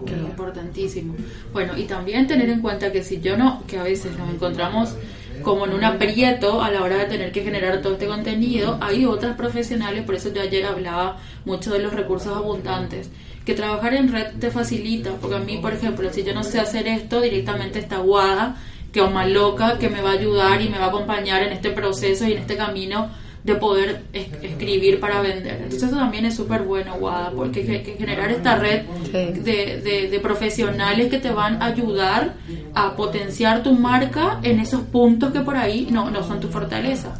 Ok, 0.00 0.10
importantísimo. 0.10 1.16
Bueno, 1.52 1.76
y 1.76 1.84
también 1.84 2.28
tener 2.28 2.48
en 2.48 2.60
cuenta 2.60 2.92
que 2.92 3.02
si 3.02 3.20
yo 3.20 3.36
no, 3.36 3.64
que 3.66 3.76
a 3.76 3.82
veces 3.82 4.16
nos 4.16 4.32
encontramos 4.32 4.94
como 5.42 5.66
en 5.66 5.72
un 5.72 5.82
aprieto 5.82 6.62
a 6.62 6.70
la 6.70 6.82
hora 6.82 6.98
de 6.98 7.06
tener 7.06 7.32
que 7.32 7.42
generar 7.42 7.82
todo 7.82 7.94
este 7.94 8.06
contenido, 8.06 8.78
hay 8.80 9.04
otras 9.04 9.36
profesionales, 9.36 10.04
por 10.04 10.14
eso 10.14 10.32
yo 10.32 10.40
ayer 10.40 10.64
hablaba 10.64 11.18
mucho 11.44 11.72
de 11.72 11.80
los 11.80 11.92
recursos 11.92 12.36
abundantes, 12.36 13.10
que 13.44 13.54
trabajar 13.54 13.94
en 13.94 14.12
red 14.12 14.34
te 14.38 14.50
facilita, 14.50 15.10
porque 15.20 15.36
a 15.36 15.40
mí, 15.40 15.58
por 15.58 15.72
ejemplo, 15.72 16.12
si 16.12 16.22
yo 16.22 16.34
no 16.34 16.44
sé 16.44 16.60
hacer 16.60 16.86
esto, 16.86 17.20
directamente 17.20 17.80
está 17.80 17.98
Guada 17.98 18.56
que 18.92 19.02
más 19.02 19.28
loca, 19.28 19.78
que 19.78 19.88
me 19.88 20.00
va 20.00 20.10
a 20.10 20.14
ayudar 20.14 20.60
y 20.60 20.68
me 20.68 20.78
va 20.78 20.86
a 20.86 20.88
acompañar 20.88 21.42
en 21.42 21.52
este 21.52 21.70
proceso 21.70 22.26
y 22.26 22.32
en 22.32 22.38
este 22.38 22.56
camino 22.56 23.10
de 23.44 23.54
poder 23.54 24.02
escribir 24.12 25.00
para 25.00 25.22
vender. 25.22 25.54
Entonces 25.62 25.84
eso 25.84 25.96
también 25.96 26.26
es 26.26 26.36
súper 26.36 26.62
bueno, 26.62 26.96
Guada, 26.98 27.30
porque 27.30 27.64
que, 27.64 27.96
generar 27.96 28.30
esta 28.30 28.56
red 28.56 28.82
de, 28.82 30.08
de, 30.10 30.20
profesionales 30.20 31.08
que 31.08 31.18
te 31.18 31.30
van 31.30 31.62
a 31.62 31.66
ayudar 31.66 32.34
a 32.74 32.94
potenciar 32.96 33.62
tu 33.62 33.72
marca 33.72 34.40
en 34.42 34.60
esos 34.60 34.82
puntos 34.82 35.32
que 35.32 35.40
por 35.40 35.56
ahí 35.56 35.88
no, 35.90 36.10
no 36.10 36.22
son 36.22 36.40
tu 36.40 36.48
fortaleza. 36.48 37.14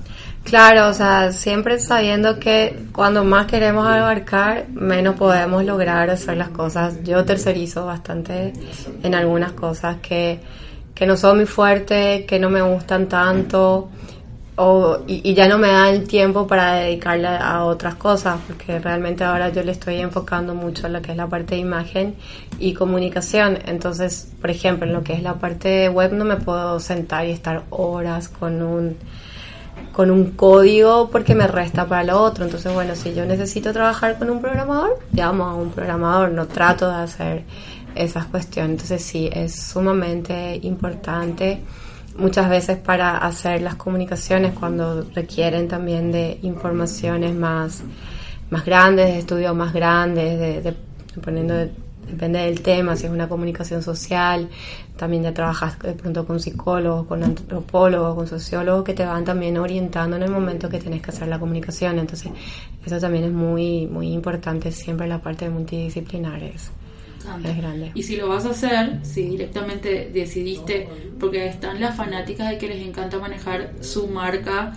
Claro, 0.45 0.89
o 0.89 0.95
sea, 0.95 1.33
siempre 1.33 1.79
sabiendo 1.79 2.39
que 2.39 2.85
cuando 2.93 3.25
más 3.25 3.47
queremos 3.47 3.87
abarcar, 3.87 4.69
menos 4.71 5.17
podemos 5.17 5.65
lograr 5.65 6.11
hacer 6.11 6.37
las 6.37 6.49
cosas. 6.49 7.03
Yo 7.05 7.25
tercerizo 7.25 7.87
bastante 7.87 8.53
en 9.03 9.15
algunas 9.15 9.53
cosas 9.53 9.99
que 10.03 10.41
que 10.95 11.07
no 11.07 11.17
son 11.17 11.37
muy 11.37 11.47
fuertes, 11.47 12.27
que 12.27 12.39
no 12.39 12.51
me 12.51 12.63
gustan 12.63 13.09
tanto, 13.09 13.89
o, 14.63 14.99
y, 15.07 15.33
ya 15.33 15.49
no 15.49 15.57
me 15.57 15.69
da 15.69 15.89
el 15.89 16.07
tiempo 16.07 16.47
para 16.47 16.75
dedicarle 16.75 17.29
a 17.29 17.65
otras 17.65 17.95
cosas, 17.95 18.39
porque 18.47 18.79
realmente 18.79 19.25
ahora 19.25 19.49
yo 19.49 19.63
le 19.63 19.73
estoy 19.73 19.97
enfocando 19.97 20.55
mucho 20.55 20.87
en 20.87 20.93
lo 20.93 21.01
que 21.01 21.13
es 21.13 21.17
la 21.17 21.29
parte 21.29 21.55
de 21.55 21.63
imagen 21.63 22.15
y 22.59 22.75
comunicación. 22.75 23.59
Entonces, 23.65 24.31
por 24.39 24.51
ejemplo, 24.51 24.87
en 24.87 24.93
lo 24.93 25.03
que 25.03 25.15
es 25.15 25.23
la 25.23 25.35
parte 25.35 25.89
web 25.89 26.13
no 26.13 26.27
me 26.27 26.37
puedo 26.37 26.79
sentar 26.79 27.27
y 27.27 27.31
estar 27.31 27.63
horas 27.71 28.29
con 28.29 28.61
un 28.63 28.97
con 29.93 30.11
un 30.11 30.33
código 30.33 31.09
porque 31.11 31.35
me 31.35 31.47
resta 31.47 31.87
para 31.87 32.05
lo 32.05 32.21
otro. 32.21 32.45
Entonces, 32.45 32.73
bueno, 32.73 32.95
si 32.95 33.15
yo 33.15 33.25
necesito 33.25 33.73
trabajar 33.73 34.19
con 34.19 34.31
un 34.31 34.41
programador, 34.41 34.99
llamo 35.13 35.45
a 35.45 35.55
un 35.55 35.71
programador, 35.71 36.31
no 36.33 36.47
trato 36.47 36.89
de 36.89 36.97
hacer 36.97 37.45
esas 37.95 38.27
cuestiones. 38.27 38.73
Entonces 38.73 39.03
sí, 39.03 39.29
es 39.33 39.55
sumamente 39.55 40.59
importante 40.63 41.61
muchas 42.17 42.49
veces 42.51 42.79
para 42.79 43.19
hacer 43.19 43.63
las 43.63 43.77
comunicaciones 43.77 44.53
cuando 44.53 45.03
requieren 45.15 45.69
también 45.69 46.13
de 46.13 46.39
informaciones 46.43 47.35
más, 47.35 47.83
más 48.51 48.65
grandes, 48.65 49.07
de 49.07 49.19
estudios 49.19 49.55
más 49.55 49.73
grandes, 49.73 50.65
de, 50.65 50.75
poniendo 51.23 51.55
depende 52.11 52.41
del 52.41 52.61
tema, 52.61 52.97
si 52.97 53.07
es 53.07 53.13
una 53.13 53.29
comunicación 53.29 53.83
social, 53.83 54.49
también 54.97 55.23
ya 55.23 55.33
trabajas 55.33 55.79
de 55.79 55.93
pronto 55.93 56.27
con 56.27 56.41
psicólogos, 56.41 57.07
con 57.07 57.23
antropólogos, 57.23 58.15
con 58.17 58.27
sociólogos 58.27 58.85
que 58.85 58.95
te 58.95 59.05
van 59.05 59.25
también 59.25 59.57
orientando 59.59 60.17
en 60.17 60.25
el 60.25 60.31
momento 60.31 60.69
que 60.69 60.79
tienes 60.79 61.03
que 61.03 61.11
hacer 61.11 61.29
la 61.29 61.39
comunicación. 61.39 61.99
Entonces, 61.99 62.33
eso 62.85 62.99
también 62.99 63.25
es 63.25 63.33
muy, 63.33 63.87
muy 63.87 64.13
importante 64.13 64.73
siempre 64.73 65.07
la 65.07 65.21
parte 65.21 65.49
multidisciplinar. 65.49 66.43
Es, 66.43 66.73
es 67.45 67.57
grande. 67.57 67.93
Y 67.95 68.03
si 68.03 68.17
lo 68.17 68.29
vas 68.29 68.47
a 68.47 68.51
hacer, 68.51 69.01
si 69.03 69.29
directamente 69.29 70.11
decidiste, 70.13 70.89
porque 71.19 71.47
están 71.47 71.81
las 71.81 71.97
fanáticas 71.97 72.51
de 72.51 72.59
que 72.59 72.69
les 72.69 72.87
encanta 72.87 73.19
manejar 73.19 73.75
su 73.81 74.09
marca, 74.09 74.73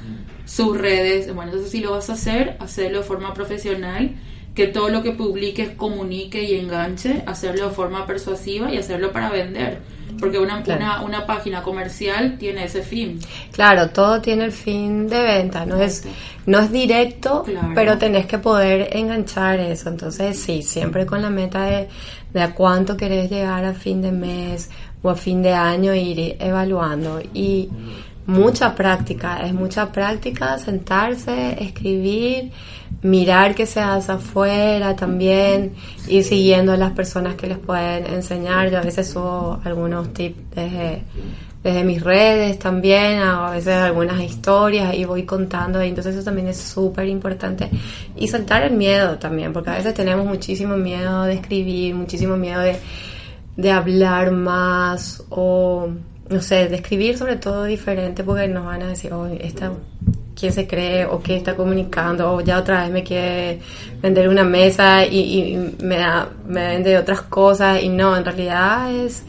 sus 0.45 0.77
redes, 0.77 1.33
bueno, 1.33 1.51
entonces 1.51 1.71
si 1.71 1.79
lo 1.79 1.91
vas 1.91 2.09
a 2.09 2.13
hacer, 2.13 2.57
hacerlo 2.59 2.99
de 2.99 3.03
forma 3.03 3.33
profesional 3.33 4.15
que 4.55 4.67
todo 4.67 4.89
lo 4.89 5.01
que 5.01 5.11
publiques 5.11 5.71
comunique 5.71 6.43
y 6.43 6.59
enganche, 6.59 7.23
hacerlo 7.25 7.69
de 7.69 7.75
forma 7.75 8.05
persuasiva 8.05 8.71
y 8.71 8.77
hacerlo 8.77 9.11
para 9.11 9.29
vender. 9.31 9.79
Porque 10.19 10.37
una, 10.37 10.63
una, 10.65 11.01
una, 11.01 11.25
página 11.25 11.63
comercial 11.63 12.37
tiene 12.37 12.65
ese 12.65 12.83
fin. 12.83 13.19
Claro, 13.51 13.89
todo 13.89 14.21
tiene 14.21 14.45
el 14.45 14.51
fin 14.51 15.07
de 15.07 15.23
venta, 15.23 15.65
no 15.65 15.81
es, 15.81 16.03
no 16.45 16.59
es 16.59 16.71
directo, 16.71 17.43
pero 17.73 17.97
tenés 17.97 18.27
que 18.27 18.37
poder 18.37 18.95
enganchar 18.95 19.59
eso. 19.59 19.89
Entonces, 19.89 20.37
sí, 20.37 20.61
siempre 20.61 21.07
con 21.07 21.21
la 21.23 21.31
meta 21.31 21.63
de, 21.65 21.87
de 22.31 22.41
a 22.41 22.53
cuánto 22.53 22.95
querés 22.95 23.31
llegar 23.31 23.65
a 23.65 23.73
fin 23.73 24.03
de 24.03 24.11
mes 24.11 24.69
o 25.01 25.09
a 25.09 25.15
fin 25.15 25.41
de 25.41 25.51
año, 25.51 25.95
ir 25.95 26.37
evaluando. 26.39 27.19
Y 27.33 27.69
mucha 28.27 28.75
práctica, 28.75 29.37
es 29.43 29.53
mucha 29.53 29.91
práctica 29.91 30.57
sentarse, 30.59 31.61
escribir 31.61 32.51
mirar 33.03 33.53
qué 33.53 33.65
se 33.65 33.81
hace 33.81 34.13
afuera 34.13 34.95
también, 34.95 35.73
ir 36.07 36.23
siguiendo 36.23 36.71
a 36.71 36.77
las 36.77 36.93
personas 36.93 37.35
que 37.35 37.47
les 37.47 37.57
pueden 37.59 38.07
enseñar. 38.07 38.71
Yo 38.71 38.79
a 38.79 38.81
veces 38.81 39.09
subo 39.09 39.59
algunos 39.63 40.13
tips 40.13 40.55
desde, 40.55 41.03
desde 41.63 41.83
mis 41.83 42.01
redes 42.01 42.57
también, 42.57 43.19
a 43.19 43.51
veces 43.51 43.75
algunas 43.75 44.21
historias 44.21 44.95
y 44.95 45.03
voy 45.05 45.23
contando. 45.23 45.81
Entonces 45.81 46.15
eso 46.15 46.23
también 46.23 46.47
es 46.47 46.57
súper 46.57 47.07
importante. 47.07 47.69
Y 48.15 48.27
soltar 48.27 48.63
el 48.63 48.73
miedo 48.73 49.17
también, 49.17 49.51
porque 49.51 49.69
a 49.69 49.75
veces 49.75 49.93
tenemos 49.93 50.25
muchísimo 50.25 50.77
miedo 50.77 51.23
de 51.23 51.33
escribir, 51.33 51.93
muchísimo 51.95 52.37
miedo 52.37 52.61
de, 52.61 52.77
de 53.57 53.71
hablar 53.71 54.31
más 54.31 55.23
o 55.29 55.89
no 56.29 56.41
sé, 56.41 56.69
de 56.69 56.77
escribir 56.77 57.17
sobre 57.17 57.35
todo 57.35 57.65
diferente 57.65 58.23
porque 58.23 58.47
nos 58.47 58.65
van 58.65 58.81
a 58.81 58.87
decir, 58.87 59.11
oh, 59.13 59.27
esta 59.27 59.73
quién 60.35 60.51
se 60.51 60.67
cree 60.67 61.05
o 61.05 61.21
qué 61.21 61.35
está 61.35 61.55
comunicando 61.55 62.33
o 62.33 62.41
ya 62.41 62.57
otra 62.59 62.83
vez 62.83 62.91
me 62.91 63.03
quiere 63.03 63.59
vender 64.01 64.27
una 64.29 64.43
mesa 64.43 65.05
y, 65.05 65.75
me, 65.81 65.97
da, 65.97 66.29
me 66.47 66.67
vende 66.67 66.97
otras 66.97 67.21
cosas 67.21 67.81
y 67.81 67.89
no, 67.89 68.15
en 68.17 68.25
realidad 68.25 68.91
es 68.93 69.23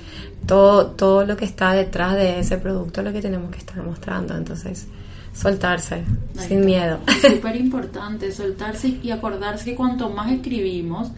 todo, 0.46 0.88
todo 0.88 1.24
lo 1.24 1.36
que 1.36 1.44
está 1.44 1.72
detrás 1.72 2.14
de 2.14 2.40
ese 2.40 2.58
producto 2.58 3.02
lo 3.02 3.12
que 3.12 3.22
tenemos 3.22 3.50
que 3.50 3.58
estar 3.58 3.82
mostrando. 3.82 4.36
Entonces, 4.36 4.86
soltarse, 5.34 6.04
sin 6.36 6.64
miedo. 6.64 7.00
Súper 7.20 7.56
importante, 7.56 8.32
soltarse 8.32 8.98
y 9.02 9.10
acordarse 9.10 9.64
que 9.64 9.74
cuanto 9.74 10.08
más 10.10 10.30
escribimos, 10.30 11.10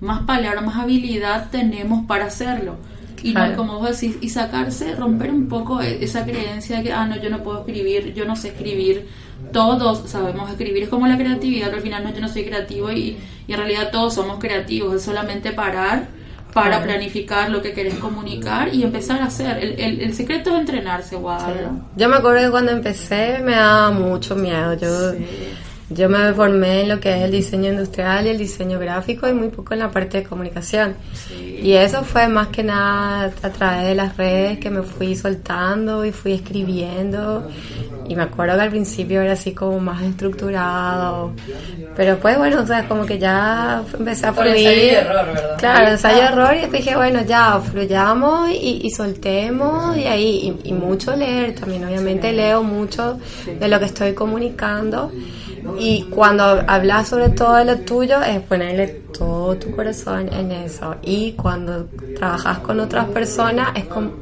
más 0.00 0.22
palabras, 0.22 0.64
más 0.64 0.76
habilidad 0.76 1.50
tenemos 1.50 2.06
para 2.06 2.26
hacerlo. 2.26 2.76
Y 3.22 3.32
no, 3.32 3.56
como 3.56 3.78
vos 3.78 3.98
decís, 3.98 4.18
y 4.20 4.28
sacarse, 4.28 4.94
romper 4.94 5.30
un 5.30 5.48
poco 5.48 5.80
e, 5.80 6.04
esa 6.04 6.24
creencia 6.24 6.76
de 6.76 6.82
que, 6.82 6.92
ah, 6.92 7.06
no, 7.06 7.16
yo 7.16 7.30
no 7.30 7.42
puedo 7.42 7.60
escribir, 7.60 8.12
yo 8.12 8.26
no 8.26 8.36
sé 8.36 8.48
escribir, 8.48 9.08
todos 9.52 10.10
sabemos 10.10 10.50
escribir, 10.50 10.84
es 10.84 10.88
como 10.88 11.06
la 11.06 11.16
creatividad, 11.16 11.72
al 11.72 11.80
final 11.80 12.04
no, 12.04 12.14
yo 12.14 12.20
no 12.20 12.28
soy 12.28 12.44
creativo 12.44 12.90
y, 12.90 13.16
en 13.46 13.56
realidad 13.56 13.90
todos 13.90 14.14
somos 14.14 14.38
creativos, 14.38 14.94
es 14.94 15.02
solamente 15.02 15.52
parar 15.52 16.08
para 16.52 16.82
planificar 16.82 17.50
lo 17.50 17.60
que 17.60 17.72
querés 17.72 17.94
comunicar 17.94 18.72
y 18.72 18.84
empezar 18.84 19.20
a 19.20 19.24
hacer. 19.24 19.58
El, 19.58 20.00
el, 20.00 20.14
secreto 20.14 20.50
es 20.54 20.60
entrenarse, 20.60 21.16
Guadalupe. 21.16 21.82
Yo 21.96 22.08
me 22.08 22.16
acuerdo 22.16 22.44
que 22.44 22.50
cuando 22.50 22.70
empecé 22.70 23.40
me 23.40 23.56
daba 23.56 23.90
mucho 23.90 24.36
miedo. 24.36 24.74
Yo, 24.74 24.88
yo 25.90 26.08
me 26.08 26.32
formé 26.32 26.82
en 26.82 26.90
lo 26.90 27.00
que 27.00 27.14
es 27.14 27.22
el 27.22 27.32
diseño 27.32 27.70
industrial 27.70 28.26
y 28.26 28.30
el 28.30 28.38
diseño 28.38 28.78
gráfico 28.78 29.28
y 29.28 29.34
muy 29.34 29.48
poco 29.48 29.74
en 29.74 29.80
la 29.80 29.90
parte 29.90 30.18
de 30.18 30.24
comunicación. 30.24 30.94
Y 31.64 31.72
eso 31.72 32.04
fue 32.04 32.28
más 32.28 32.48
que 32.48 32.62
nada 32.62 33.32
a 33.42 33.48
través 33.48 33.86
de 33.86 33.94
las 33.94 34.18
redes 34.18 34.58
que 34.58 34.68
me 34.68 34.82
fui 34.82 35.16
soltando 35.16 36.04
y 36.04 36.12
fui 36.12 36.34
escribiendo. 36.34 37.48
Y 38.06 38.14
me 38.14 38.24
acuerdo 38.24 38.56
que 38.56 38.60
al 38.60 38.68
principio 38.68 39.22
era 39.22 39.32
así 39.32 39.52
como 39.52 39.80
más 39.80 40.02
estructurado. 40.02 41.32
Pero 41.96 42.18
pues 42.18 42.36
bueno, 42.36 42.60
o 42.60 42.66
sea, 42.66 42.86
como 42.86 43.06
que 43.06 43.18
ya 43.18 43.82
empecé 43.98 44.26
a 44.26 44.34
fluir. 44.34 44.56
Ensayo 44.58 44.82
y 44.82 44.88
error, 44.90 45.26
¿verdad? 45.26 45.56
Claro, 45.56 45.88
ensayo 45.88 46.18
y 46.18 46.26
error. 46.26 46.54
Y 46.54 46.76
dije, 46.76 46.96
bueno, 46.96 47.22
ya, 47.22 47.58
fluyamos 47.60 48.50
y, 48.50 48.80
y 48.84 48.90
soltemos. 48.90 49.96
Y 49.96 50.04
ahí, 50.04 50.58
y, 50.62 50.68
y 50.68 50.72
mucho 50.74 51.16
leer 51.16 51.54
también. 51.54 51.82
Obviamente 51.86 52.30
leo 52.30 52.62
mucho 52.62 53.18
de 53.46 53.68
lo 53.68 53.78
que 53.78 53.86
estoy 53.86 54.12
comunicando. 54.12 55.10
Y 55.78 56.04
cuando 56.04 56.62
hablas 56.66 57.08
sobre 57.08 57.30
todo 57.30 57.54
de 57.56 57.64
lo 57.64 57.78
tuyo, 57.78 58.22
es 58.22 58.40
ponerle 58.42 58.86
todo 59.16 59.56
tu 59.56 59.74
corazón 59.74 60.32
en 60.32 60.52
eso. 60.52 60.96
Y 61.02 61.32
cuando 61.32 61.86
trabajas 62.16 62.58
con 62.58 62.80
otras 62.80 63.06
personas, 63.08 63.70
es 63.74 63.86
con, 63.86 64.12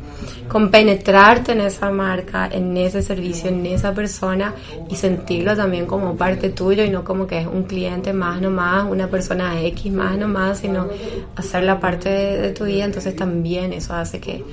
con, 0.53 0.71
penetrarte 0.71 1.53
en 1.53 1.61
esa 1.61 1.91
marca, 1.91 2.49
en 2.53 2.77
ese 2.77 3.03
servicio, 3.03 3.49
en 3.49 3.65
esa 3.67 3.93
persona 3.95 4.55
y 4.91 4.97
sentirlo 4.97 5.57
también 5.57 5.87
como 5.87 6.17
parte 6.17 6.51
tuyo 6.51 6.85
y 6.85 6.91
no 6.91 7.05
como 7.05 7.27
que 7.27 7.41
es 7.41 7.47
un 7.47 7.65
cliente 7.65 8.13
más 8.13 8.41
nomás, 8.41 8.85
una 8.85 9.09
persona 9.09 9.61
X 9.63 9.93
más 9.93 10.19
nomás, 10.19 10.59
sino 10.59 10.89
hacer 11.37 11.65
la 11.65 11.81
parte 11.81 12.09
de, 12.09 12.53
tu 12.53 12.65
vida. 12.65 12.85
Entonces 12.85 13.17
también 13.17 13.73
eso 13.73 13.95
hace 13.95 14.21
que 14.21 14.45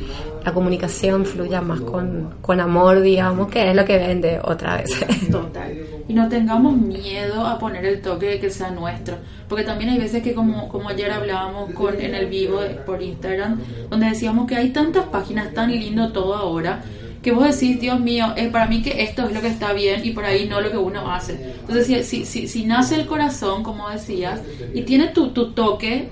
la 0.44 0.54
comunicación 0.54 1.26
fluya 1.26 1.62
más 1.62 1.82
con, 1.82 2.36
con 2.42 2.60
amor, 2.60 3.02
digamos, 3.02 3.50
que 3.50 3.70
es 3.70 3.76
lo 3.76 3.86
que 3.86 3.98
vende 3.98 4.40
otra 4.44 4.78
vez. 4.78 4.92
Total 5.32 6.00
y 6.10 6.14
no 6.14 6.28
tengamos 6.28 6.76
miedo 6.76 7.46
a 7.46 7.60
poner 7.60 7.86
el 7.86 8.02
toque 8.02 8.26
de 8.26 8.40
que 8.40 8.50
sea 8.50 8.72
nuestro. 8.72 9.18
Porque 9.50 9.64
también 9.66 9.90
hay 9.90 9.98
veces 9.98 10.22
que 10.22 10.34
como, 10.34 10.70
como 10.70 10.90
ayer 10.90 11.12
hablábamos 11.12 11.72
con, 11.72 12.00
en 12.00 12.16
el 12.16 12.28
vivo 12.28 12.62
por 12.86 13.02
Instagram, 13.02 13.60
donde 13.90 14.06
decíamos 14.06 14.48
que 14.48 14.56
hay 14.56 14.70
tantas 14.70 15.08
páginas 15.08 15.54
tan 15.54 15.72
lindo 15.72 16.14
todo 16.14 16.36
ahora, 16.36 16.84
que 17.22 17.32
vos 17.32 17.44
decís, 17.44 17.82
Dios 17.82 18.00
mío, 18.00 18.34
es 18.38 18.50
para 18.50 18.68
mí 18.68 18.82
que 18.82 19.04
esto 19.04 19.28
es 19.28 19.34
lo 19.34 19.42
que 19.42 19.48
está 19.48 19.74
bien 19.74 20.06
y 20.06 20.12
por 20.12 20.24
ahí 20.24 20.48
no 20.48 20.62
lo 20.62 20.72
que 20.72 20.78
uno 20.78 21.12
hace. 21.12 21.54
Entonces, 21.60 22.08
si, 22.08 22.26
si, 22.26 22.48
si, 22.48 22.66
nace 22.66 22.96
el 22.96 23.08
corazón, 23.08 23.64
como 23.64 23.90
decías, 23.90 24.42
y 24.74 24.84
tiene 24.84 25.08
tu, 25.08 25.32
tu 25.32 25.52
toque, 25.52 26.08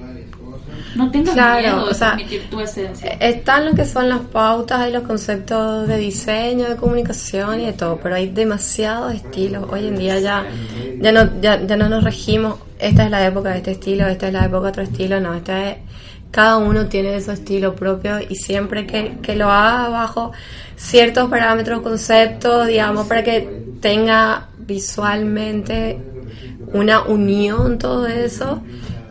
no 0.95 1.11
tengas 1.11 1.35
miedo 1.35 1.87
de 1.87 1.95
transmitir 1.95 2.49
tu 2.49 2.59
esencia. 2.59 3.11
Están 3.19 3.65
lo 3.65 3.73
que 3.73 3.85
son 3.85 4.09
las 4.09 4.19
pautas 4.19 4.87
y 4.87 4.91
los 4.91 5.03
conceptos 5.03 5.87
de 5.87 5.97
diseño, 5.97 6.69
de 6.69 6.75
comunicación 6.75 7.61
y 7.61 7.65
de 7.65 7.73
todo, 7.73 7.99
pero 8.01 8.15
hay 8.15 8.29
demasiados 8.29 9.13
estilos. 9.13 9.65
Hoy 9.71 9.87
en 9.87 9.97
día 9.97 10.19
ya, 10.19 10.45
ya, 10.99 11.11
no, 11.11 11.41
ya, 11.41 11.61
ya 11.65 11.75
no 11.75 11.89
nos 11.89 12.03
regimos, 12.03 12.55
esta 12.79 13.05
es 13.05 13.11
la 13.11 13.25
época 13.25 13.51
de 13.51 13.57
este 13.57 13.71
estilo, 13.71 14.07
esta 14.07 14.27
es 14.27 14.33
la 14.33 14.45
época 14.45 14.63
de 14.63 14.69
otro 14.69 14.83
estilo, 14.83 15.19
no, 15.19 15.33
esta 15.33 15.69
es, 15.69 15.77
cada 16.31 16.57
uno 16.57 16.87
tiene 16.87 17.19
su 17.21 17.31
estilo 17.31 17.75
propio 17.75 18.19
y 18.27 18.35
siempre 18.35 18.85
que, 18.85 19.17
que 19.21 19.35
lo 19.35 19.49
haga 19.49 19.89
bajo 19.89 20.31
ciertos 20.75 21.29
parámetros, 21.29 21.81
conceptos, 21.81 22.67
digamos, 22.67 23.07
para 23.07 23.23
que 23.23 23.65
tenga 23.81 24.49
visualmente 24.57 25.99
una 26.73 27.01
unión 27.03 27.77
todo 27.77 28.07
eso 28.07 28.61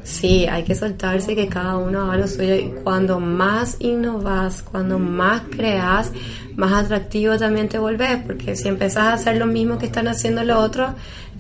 Sí, 0.06 0.46
hay 0.46 0.62
que 0.62 0.76
soltarse 0.76 1.34
que 1.34 1.48
cada 1.48 1.78
uno 1.78 2.02
haga 2.02 2.16
lo 2.16 2.28
suyo 2.28 2.54
y 2.54 2.72
cuando 2.84 3.18
más 3.18 3.76
innovas, 3.80 4.62
cuando 4.62 5.00
más 5.00 5.42
creas, 5.50 6.12
más 6.54 6.72
atractivo 6.84 7.36
también 7.36 7.68
te 7.68 7.76
volvés, 7.80 8.18
porque 8.24 8.54
si 8.54 8.68
empezás 8.68 9.02
a 9.02 9.12
hacer 9.14 9.36
lo 9.36 9.46
mismo 9.46 9.78
que 9.78 9.86
están 9.86 10.06
haciendo 10.06 10.44
los 10.44 10.58
otros, 10.58 10.90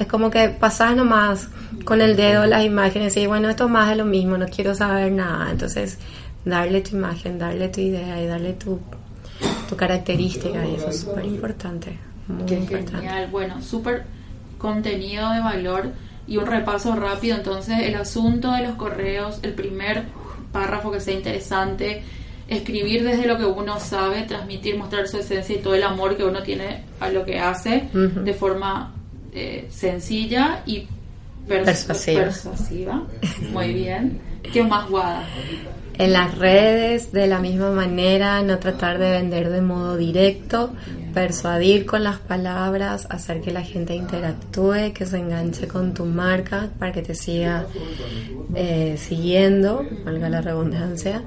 es 0.00 0.08
como 0.08 0.30
que 0.30 0.48
pasás 0.48 0.96
nomás 0.96 1.48
con 1.84 2.00
el 2.00 2.16
dedo 2.16 2.44
las 2.46 2.64
imágenes 2.64 3.16
y 3.16 3.28
bueno, 3.28 3.48
esto 3.48 3.68
más 3.68 3.92
es 3.92 3.98
lo 3.98 4.04
mismo, 4.04 4.36
no 4.36 4.46
quiero 4.46 4.74
saber 4.74 5.12
nada. 5.12 5.48
Entonces, 5.52 5.98
darle 6.44 6.80
tu 6.80 6.96
imagen, 6.96 7.38
darle 7.38 7.68
tu 7.68 7.80
idea 7.80 8.20
y 8.20 8.26
darle 8.26 8.54
tu, 8.54 8.80
tu 9.68 9.76
característica 9.76 10.66
y 10.66 10.74
eso 10.74 10.88
es 10.88 11.02
súper 11.02 11.24
importante. 11.24 11.96
Muy 12.26 12.52
importante. 12.52 12.96
Genial, 12.96 13.28
bueno, 13.30 13.62
súper 13.62 14.06
contenido 14.58 15.30
de 15.30 15.38
valor 15.38 15.92
y 16.26 16.36
un 16.36 16.46
repaso 16.46 16.94
rápido. 16.96 17.36
Entonces, 17.36 17.80
el 17.82 17.94
asunto 17.94 18.52
de 18.52 18.62
los 18.62 18.74
correos, 18.76 19.38
el 19.42 19.52
primer 19.54 20.04
párrafo 20.52 20.90
que 20.90 21.00
sea 21.00 21.14
interesante, 21.14 22.02
escribir 22.48 23.02
desde 23.04 23.26
lo 23.26 23.36
que 23.38 23.44
uno 23.44 23.80
sabe, 23.80 24.22
transmitir, 24.22 24.78
mostrar 24.78 25.08
su 25.08 25.18
esencia 25.18 25.56
y 25.56 25.58
todo 25.58 25.74
el 25.74 25.82
amor 25.82 26.16
que 26.16 26.24
uno 26.24 26.42
tiene 26.42 26.82
a 27.00 27.08
lo 27.10 27.24
que 27.24 27.38
hace 27.38 27.88
de 27.92 28.34
forma 28.34 28.94
eh, 29.32 29.66
sencilla 29.70 30.62
y 30.64 30.86
persuasiva. 31.46 32.24
persuasiva. 32.24 33.02
Muy 33.52 33.74
bien. 33.74 34.20
¿Qué 34.52 34.62
más, 34.62 34.88
Guada? 34.88 35.24
En 35.98 36.12
las 36.12 36.36
redes, 36.38 37.10
de 37.12 37.26
la 37.26 37.40
misma 37.40 37.70
manera, 37.70 38.42
no 38.42 38.58
tratar 38.58 38.98
de 38.98 39.10
vender 39.10 39.48
de 39.50 39.62
modo 39.62 39.96
directo, 39.96 40.72
persuadir 41.16 41.86
con 41.86 42.04
las 42.04 42.18
palabras, 42.18 43.06
hacer 43.08 43.40
que 43.40 43.50
la 43.50 43.62
gente 43.62 43.94
interactúe, 43.94 44.92
que 44.92 45.06
se 45.06 45.16
enganche 45.16 45.66
con 45.66 45.94
tu 45.94 46.04
marca 46.04 46.68
para 46.78 46.92
que 46.92 47.00
te 47.00 47.14
siga 47.14 47.64
eh, 48.54 48.96
siguiendo, 48.98 49.82
valga 50.04 50.28
la 50.28 50.42
redundancia, 50.42 51.22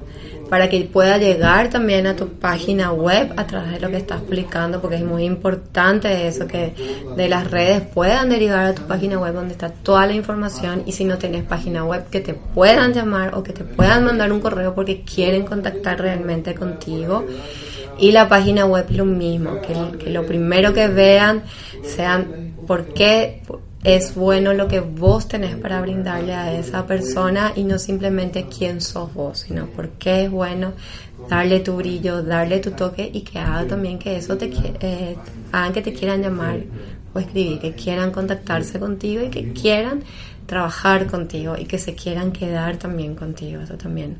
para 0.48 0.68
que 0.68 0.84
pueda 0.84 1.18
llegar 1.18 1.70
también 1.70 2.06
a 2.06 2.14
tu 2.14 2.28
página 2.28 2.92
web 2.92 3.32
a 3.36 3.48
través 3.48 3.72
de 3.72 3.80
lo 3.80 3.90
que 3.90 3.96
estás 3.96 4.20
publicando, 4.20 4.80
porque 4.80 4.94
es 4.94 5.04
muy 5.04 5.24
importante 5.24 6.28
eso, 6.28 6.46
que 6.46 6.72
de 7.16 7.28
las 7.28 7.50
redes 7.50 7.82
puedan 7.82 8.28
derivar 8.28 8.66
a 8.66 8.74
tu 8.76 8.82
página 8.82 9.18
web 9.18 9.34
donde 9.34 9.54
está 9.54 9.70
toda 9.70 10.06
la 10.06 10.12
información 10.12 10.84
y 10.86 10.92
si 10.92 11.04
no 11.04 11.18
tienes 11.18 11.42
página 11.42 11.84
web 11.84 12.08
que 12.10 12.20
te 12.20 12.34
puedan 12.34 12.92
llamar 12.92 13.34
o 13.34 13.42
que 13.42 13.52
te 13.52 13.64
puedan 13.64 14.04
mandar 14.04 14.32
un 14.32 14.38
correo 14.38 14.72
porque 14.72 15.02
quieren 15.02 15.44
contactar 15.44 16.00
realmente 16.00 16.54
contigo. 16.54 17.26
Y 18.00 18.12
la 18.12 18.28
página 18.28 18.64
web 18.64 18.86
lo 18.90 19.04
mismo, 19.04 19.60
que, 19.60 20.10
lo 20.10 20.24
primero 20.24 20.72
que 20.72 20.88
vean 20.88 21.42
sean 21.84 22.54
por 22.66 22.86
qué 22.94 23.42
es 23.84 24.14
bueno 24.14 24.52
lo 24.54 24.68
que 24.68 24.80
vos 24.80 25.28
tenés 25.28 25.56
para 25.56 25.80
brindarle 25.80 26.34
a 26.34 26.52
esa 26.58 26.86
persona 26.86 27.52
y 27.54 27.64
no 27.64 27.78
simplemente 27.78 28.46
quién 28.46 28.80
sos 28.80 29.12
vos, 29.12 29.40
sino 29.40 29.66
por 29.66 29.90
qué 29.90 30.24
es 30.24 30.30
bueno 30.30 30.72
darle 31.28 31.60
tu 31.60 31.76
brillo, 31.76 32.22
darle 32.22 32.60
tu 32.60 32.70
toque 32.70 33.10
y 33.12 33.20
que 33.20 33.38
haga 33.38 33.66
también 33.66 33.98
que 33.98 34.16
eso 34.16 34.36
te 34.36 34.50
eh, 34.80 35.16
hagan 35.52 35.72
que 35.72 35.82
te 35.82 35.92
quieran 35.92 36.22
llamar 36.22 36.60
o 37.12 37.18
escribir, 37.18 37.58
que 37.60 37.72
quieran 37.72 38.12
contactarse 38.12 38.78
contigo 38.78 39.22
y 39.24 39.28
que 39.28 39.52
quieran 39.52 40.04
trabajar 40.46 41.06
contigo 41.06 41.54
y 41.58 41.64
que 41.64 41.78
se 41.78 41.94
quieran 41.94 42.32
quedar 42.32 42.76
también 42.76 43.14
contigo. 43.14 43.60
Eso 43.60 43.74
también 43.74 44.18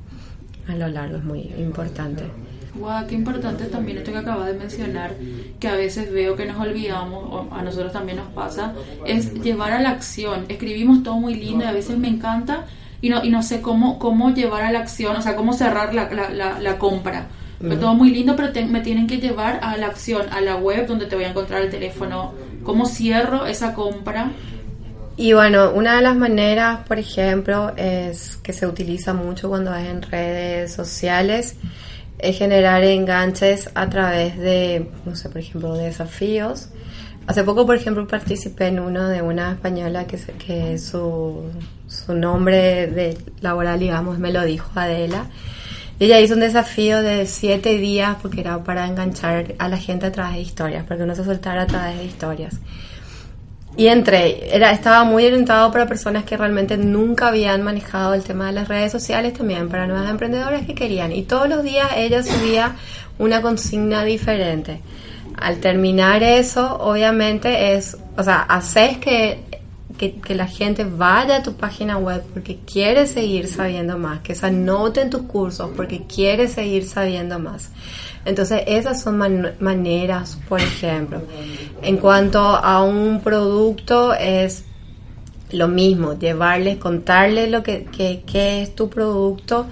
a 0.68 0.74
lo 0.74 0.88
largo 0.88 1.16
es 1.16 1.24
muy 1.24 1.40
importante. 1.58 2.24
Wow, 2.74 3.06
qué 3.08 3.14
importante 3.16 3.64
también 3.64 3.98
esto 3.98 4.12
que 4.12 4.18
acabas 4.18 4.46
de 4.46 4.54
mencionar, 4.54 5.14
que 5.58 5.68
a 5.68 5.74
veces 5.74 6.12
veo 6.12 6.36
que 6.36 6.46
nos 6.46 6.60
olvidamos, 6.60 7.24
o 7.24 7.48
a 7.52 7.62
nosotros 7.62 7.92
también 7.92 8.18
nos 8.18 8.28
pasa, 8.28 8.74
es 9.04 9.34
llevar 9.34 9.72
a 9.72 9.80
la 9.80 9.90
acción. 9.90 10.44
Escribimos 10.48 11.02
todo 11.02 11.16
muy 11.16 11.34
lindo 11.34 11.64
y 11.64 11.68
a 11.68 11.72
veces 11.72 11.98
me 11.98 12.08
encanta 12.08 12.66
y 13.00 13.08
no, 13.08 13.24
y 13.24 13.30
no 13.30 13.42
sé 13.42 13.60
cómo, 13.60 13.98
cómo 13.98 14.32
llevar 14.32 14.62
a 14.62 14.70
la 14.70 14.80
acción, 14.80 15.16
o 15.16 15.22
sea, 15.22 15.34
cómo 15.34 15.52
cerrar 15.52 15.94
la, 15.94 16.10
la, 16.10 16.60
la, 16.60 16.78
compra. 16.78 17.26
todo 17.58 17.94
muy 17.94 18.10
lindo, 18.10 18.36
pero 18.36 18.52
me 18.68 18.80
tienen 18.82 19.06
que 19.06 19.18
llevar 19.18 19.58
a 19.62 19.76
la 19.76 19.86
acción, 19.86 20.26
a 20.30 20.40
la 20.40 20.56
web 20.56 20.86
donde 20.86 21.06
te 21.06 21.16
voy 21.16 21.24
a 21.24 21.30
encontrar 21.30 21.62
el 21.62 21.70
teléfono. 21.70 22.32
¿Cómo 22.62 22.86
cierro 22.86 23.46
esa 23.46 23.74
compra? 23.74 24.30
Y 25.16 25.32
bueno, 25.32 25.72
una 25.72 25.96
de 25.96 26.02
las 26.02 26.16
maneras, 26.16 26.80
por 26.86 26.98
ejemplo, 26.98 27.72
es 27.76 28.36
que 28.36 28.52
se 28.52 28.66
utiliza 28.66 29.12
mucho 29.12 29.48
cuando 29.48 29.74
es 29.74 29.86
en 29.86 30.02
redes 30.02 30.72
sociales 30.72 31.56
es 32.22 32.38
generar 32.38 32.84
enganches 32.84 33.70
a 33.74 33.88
través 33.88 34.38
de, 34.38 34.90
no 35.04 35.14
sé, 35.14 35.28
por 35.28 35.38
ejemplo, 35.38 35.74
desafíos. 35.74 36.68
Hace 37.26 37.44
poco, 37.44 37.66
por 37.66 37.76
ejemplo, 37.76 38.06
participé 38.06 38.68
en 38.68 38.80
uno 38.80 39.08
de 39.08 39.22
una 39.22 39.52
española 39.52 40.06
que, 40.06 40.16
que 40.16 40.78
su, 40.78 41.42
su 41.86 42.14
nombre 42.14 42.86
de 42.86 43.18
laboral, 43.40 43.78
digamos, 43.78 44.18
me 44.18 44.32
lo 44.32 44.44
dijo 44.44 44.70
Adela. 44.74 45.26
Ella 45.98 46.18
hizo 46.18 46.34
un 46.34 46.40
desafío 46.40 47.02
de 47.02 47.26
siete 47.26 47.76
días 47.76 48.16
porque 48.22 48.40
era 48.40 48.64
para 48.64 48.86
enganchar 48.86 49.54
a 49.58 49.68
la 49.68 49.76
gente 49.76 50.06
a 50.06 50.12
través 50.12 50.36
de 50.36 50.40
historias, 50.40 50.84
para 50.84 50.96
que 50.96 51.02
uno 51.04 51.14
se 51.14 51.24
soltara 51.24 51.62
a 51.62 51.66
través 51.66 51.98
de 51.98 52.04
historias. 52.06 52.58
Y 53.76 53.86
entré, 53.86 54.54
era, 54.54 54.72
estaba 54.72 55.04
muy 55.04 55.24
orientado 55.24 55.70
para 55.70 55.86
personas 55.86 56.24
que 56.24 56.36
realmente 56.36 56.76
nunca 56.76 57.28
habían 57.28 57.62
manejado 57.62 58.14
el 58.14 58.22
tema 58.22 58.46
de 58.46 58.52
las 58.52 58.68
redes 58.68 58.90
sociales, 58.90 59.32
también 59.32 59.68
para 59.68 59.86
nuevas 59.86 60.10
emprendedoras 60.10 60.66
que 60.66 60.74
querían. 60.74 61.12
Y 61.12 61.22
todos 61.22 61.48
los 61.48 61.62
días 61.62 61.88
ella 61.96 62.22
subía 62.22 62.76
una 63.18 63.40
consigna 63.40 64.04
diferente. 64.04 64.80
Al 65.36 65.60
terminar 65.60 66.22
eso, 66.22 66.76
obviamente 66.80 67.74
es, 67.74 67.96
o 68.16 68.22
sea, 68.22 68.42
haces 68.42 68.98
que, 68.98 69.44
que, 69.96 70.14
que, 70.14 70.34
la 70.34 70.46
gente 70.46 70.84
vaya 70.84 71.36
a 71.36 71.42
tu 71.42 71.54
página 71.54 71.96
web 71.96 72.22
porque 72.34 72.58
quiere 72.70 73.06
seguir 73.06 73.46
sabiendo 73.46 73.96
más, 73.96 74.20
que 74.20 74.34
se 74.34 74.46
anote 74.46 75.00
en 75.00 75.10
tus 75.10 75.22
cursos 75.22 75.70
porque 75.76 76.02
quiere 76.06 76.48
seguir 76.48 76.86
sabiendo 76.86 77.38
más. 77.38 77.70
Entonces, 78.24 78.62
esas 78.66 79.00
son 79.02 79.18
maneras, 79.60 80.38
por 80.48 80.60
ejemplo. 80.60 81.22
En 81.82 81.96
cuanto 81.96 82.40
a 82.40 82.82
un 82.82 83.20
producto, 83.20 84.12
es 84.12 84.64
lo 85.52 85.68
mismo, 85.68 86.18
llevarles, 86.18 86.78
contarles 86.78 87.50
lo 87.50 87.62
que, 87.62 87.84
que, 87.84 88.62
es 88.62 88.74
tu 88.74 88.88
producto 88.88 89.66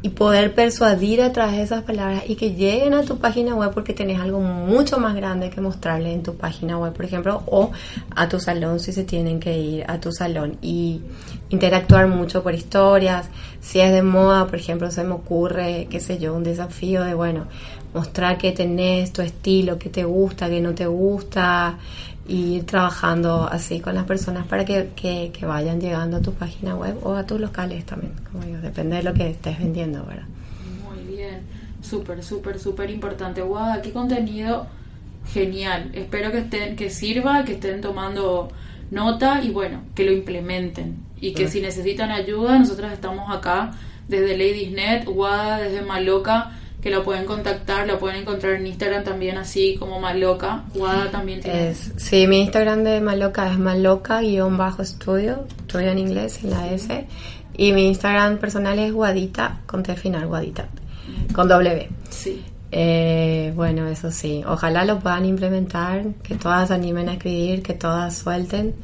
y 0.00 0.08
poder 0.08 0.54
persuadir 0.54 1.22
a 1.22 1.30
través 1.32 1.56
de 1.56 1.62
esas 1.62 1.82
palabras 1.82 2.24
y 2.26 2.34
que 2.34 2.54
lleguen 2.54 2.92
a 2.94 3.02
tu 3.02 3.18
página 3.18 3.54
web 3.54 3.70
porque 3.72 3.92
tenés 3.92 4.18
algo 4.18 4.40
mucho 4.40 4.98
más 4.98 5.14
grande 5.14 5.50
que 5.50 5.60
mostrarles 5.60 6.14
en 6.14 6.24
tu 6.24 6.36
página 6.36 6.76
web, 6.76 6.92
por 6.92 7.04
ejemplo, 7.04 7.42
o 7.46 7.70
a 8.16 8.28
tu 8.28 8.40
salón 8.40 8.80
si 8.80 8.92
se 8.92 9.04
tienen 9.04 9.38
que 9.38 9.56
ir 9.56 9.84
a 9.86 10.00
tu 10.00 10.10
salón 10.10 10.56
y 10.60 11.02
interactuar 11.50 12.08
mucho 12.08 12.42
por 12.42 12.54
historias. 12.54 13.28
Si 13.60 13.78
es 13.78 13.92
de 13.92 14.02
moda, 14.02 14.46
por 14.46 14.56
ejemplo, 14.56 14.90
se 14.90 15.04
me 15.04 15.12
ocurre, 15.12 15.86
qué 15.88 16.00
sé 16.00 16.18
yo, 16.18 16.34
un 16.34 16.42
desafío 16.42 17.04
de, 17.04 17.14
bueno, 17.14 17.46
mostrar 17.94 18.38
que 18.38 18.52
tenés 18.52 19.12
tu 19.12 19.22
estilo, 19.22 19.78
que 19.78 19.90
te 19.90 20.04
gusta, 20.04 20.48
que 20.48 20.60
no 20.60 20.74
te 20.74 20.86
gusta, 20.86 21.78
y 22.26 22.56
ir 22.56 22.66
trabajando 22.66 23.48
así 23.50 23.80
con 23.80 23.94
las 23.94 24.04
personas 24.04 24.46
para 24.46 24.64
que, 24.64 24.90
que, 24.94 25.46
vayan 25.46 25.80
llegando 25.80 26.18
a 26.18 26.20
tu 26.20 26.32
página 26.32 26.76
web 26.76 26.96
o 27.02 27.14
a 27.14 27.26
tus 27.26 27.40
locales 27.40 27.84
también, 27.84 28.12
como 28.30 28.44
digo, 28.44 28.58
depende 28.58 28.96
de 28.96 29.02
lo 29.02 29.12
que 29.12 29.30
estés 29.30 29.58
vendiendo, 29.58 30.04
¿verdad? 30.04 30.26
Muy 30.84 31.16
bien, 31.16 31.40
súper, 31.80 32.22
súper, 32.22 32.58
súper 32.58 32.90
importante. 32.90 33.42
Wow, 33.42 33.72
aquí 33.72 33.90
contenido 33.90 34.66
genial. 35.32 35.90
Espero 35.94 36.30
que 36.30 36.38
estén, 36.38 36.76
que 36.76 36.90
sirva, 36.90 37.44
que 37.44 37.54
estén 37.54 37.80
tomando 37.80 38.50
nota 38.90 39.42
y 39.42 39.50
bueno, 39.50 39.82
que 39.94 40.04
lo 40.04 40.12
implementen. 40.12 40.98
Y 41.20 41.34
que 41.34 41.48
si 41.48 41.60
necesitan 41.60 42.10
ayuda, 42.10 42.58
nosotros 42.58 42.92
estamos 42.92 43.34
acá 43.34 43.72
desde 44.08 44.36
Ladiesnet, 44.36 45.06
WADA, 45.06 45.60
desde 45.60 45.82
Maloca 45.82 46.52
que 46.82 46.90
lo 46.90 47.04
pueden 47.04 47.24
contactar, 47.24 47.86
lo 47.86 48.00
pueden 48.00 48.22
encontrar 48.22 48.54
en 48.54 48.66
Instagram 48.66 49.04
también 49.04 49.38
así 49.38 49.76
como 49.78 50.00
Maloca. 50.00 50.64
Guada 50.74 51.10
también 51.12 51.40
tiene. 51.40 51.70
Es, 51.70 51.92
sí, 51.96 52.26
mi 52.26 52.40
Instagram 52.40 52.82
de 52.82 53.00
Maloca 53.00 53.48
es 53.48 53.56
maloca-estudio, 53.56 55.46
estudio 55.60 55.90
en 55.90 55.98
inglés 55.98 56.40
en 56.42 56.50
la 56.50 56.72
S. 56.72 57.06
Y 57.56 57.72
mi 57.72 57.86
Instagram 57.86 58.38
personal 58.38 58.78
es 58.80 58.92
Guadita, 58.92 59.60
con 59.66 59.84
T 59.84 59.94
final, 59.94 60.26
Guadita, 60.26 60.66
con 61.32 61.46
W. 61.46 61.88
Sí. 62.10 62.42
Eh, 62.72 63.52
bueno, 63.54 63.86
eso 63.86 64.10
sí, 64.10 64.42
ojalá 64.46 64.84
lo 64.84 64.98
puedan 64.98 65.24
implementar, 65.26 66.04
que 66.22 66.34
todas 66.34 66.70
animen 66.70 67.10
a 67.10 67.12
escribir, 67.12 67.62
que 67.62 67.74
todas 67.74 68.16
suelten 68.16 68.74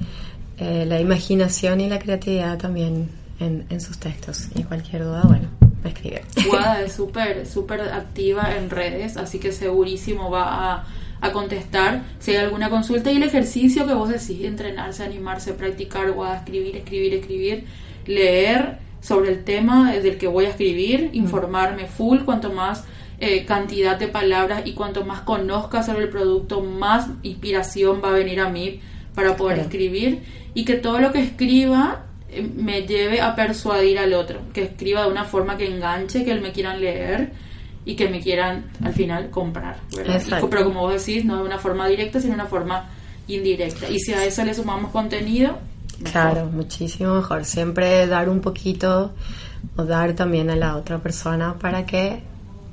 eh, 0.58 0.84
la 0.86 1.00
imaginación 1.00 1.80
y 1.80 1.88
la 1.88 1.98
creatividad 1.98 2.58
también 2.58 3.08
en, 3.40 3.66
en 3.70 3.80
sus 3.80 3.98
textos. 3.98 4.48
Y 4.54 4.62
cualquier 4.62 5.04
duda, 5.04 5.22
bueno, 5.24 5.48
escribe. 5.84 6.22
Guada 6.48 6.82
es 6.82 6.92
súper, 6.92 7.46
súper 7.46 7.80
activa 7.80 8.56
en 8.56 8.70
redes, 8.70 9.16
así 9.16 9.38
que 9.38 9.52
segurísimo 9.52 10.30
va 10.30 10.72
a, 10.72 10.86
a, 11.20 11.32
contestar. 11.32 12.02
Si 12.18 12.32
hay 12.32 12.38
alguna 12.38 12.70
consulta 12.70 13.12
y 13.12 13.16
el 13.16 13.22
ejercicio 13.22 13.86
que 13.86 13.94
vos 13.94 14.08
decís, 14.08 14.44
entrenarse, 14.44 15.04
animarse, 15.04 15.52
practicar, 15.54 16.10
Guada, 16.12 16.38
escribir, 16.38 16.76
escribir, 16.76 17.14
escribir, 17.14 17.64
leer 18.06 18.78
sobre 19.00 19.30
el 19.30 19.44
tema 19.44 19.92
del 19.92 20.18
que 20.18 20.26
voy 20.26 20.46
a 20.46 20.50
escribir, 20.50 21.10
informarme 21.12 21.86
full, 21.86 22.20
cuanto 22.20 22.52
más 22.52 22.84
eh, 23.20 23.44
cantidad 23.46 23.98
de 23.98 24.08
palabras 24.08 24.62
y 24.64 24.74
cuanto 24.74 25.04
más 25.04 25.22
conozca 25.22 25.82
sobre 25.82 26.04
el 26.04 26.08
producto, 26.08 26.60
más 26.60 27.08
inspiración 27.22 28.00
va 28.02 28.10
a 28.10 28.12
venir 28.12 28.40
a 28.40 28.48
mí 28.48 28.80
para 29.14 29.36
poder 29.36 29.58
escribir. 29.58 30.22
Y 30.54 30.64
que 30.64 30.74
todo 30.74 31.00
lo 31.00 31.12
que 31.12 31.20
escriba 31.20 32.06
me 32.56 32.82
lleve 32.82 33.20
a 33.20 33.34
persuadir 33.34 33.98
al 33.98 34.12
otro, 34.12 34.40
que 34.52 34.64
escriba 34.64 35.04
de 35.04 35.10
una 35.10 35.24
forma 35.24 35.56
que 35.56 35.66
enganche, 35.66 36.24
que 36.24 36.32
él 36.32 36.40
me 36.40 36.52
quieran 36.52 36.80
leer 36.80 37.32
y 37.84 37.96
que 37.96 38.08
me 38.08 38.20
quieran 38.20 38.66
al 38.84 38.92
final 38.92 39.30
comprar. 39.30 39.78
pero 40.50 40.64
como 40.64 40.80
vos 40.80 41.06
decís, 41.06 41.24
no 41.24 41.38
de 41.38 41.44
una 41.44 41.58
forma 41.58 41.88
directa, 41.88 42.20
sino 42.20 42.34
de 42.34 42.40
una 42.40 42.48
forma 42.48 42.90
indirecta. 43.26 43.88
Y 43.88 43.98
si 43.98 44.12
a 44.12 44.24
eso 44.24 44.44
le 44.44 44.54
sumamos 44.54 44.90
contenido... 44.90 45.58
Claro, 46.04 46.46
muchísimo 46.46 47.14
mejor. 47.14 47.44
Siempre 47.44 48.06
dar 48.06 48.28
un 48.28 48.40
poquito 48.40 49.14
o 49.76 49.84
dar 49.84 50.12
también 50.12 50.48
a 50.50 50.54
la 50.54 50.76
otra 50.76 50.98
persona 50.98 51.54
para 51.58 51.86
que 51.86 52.22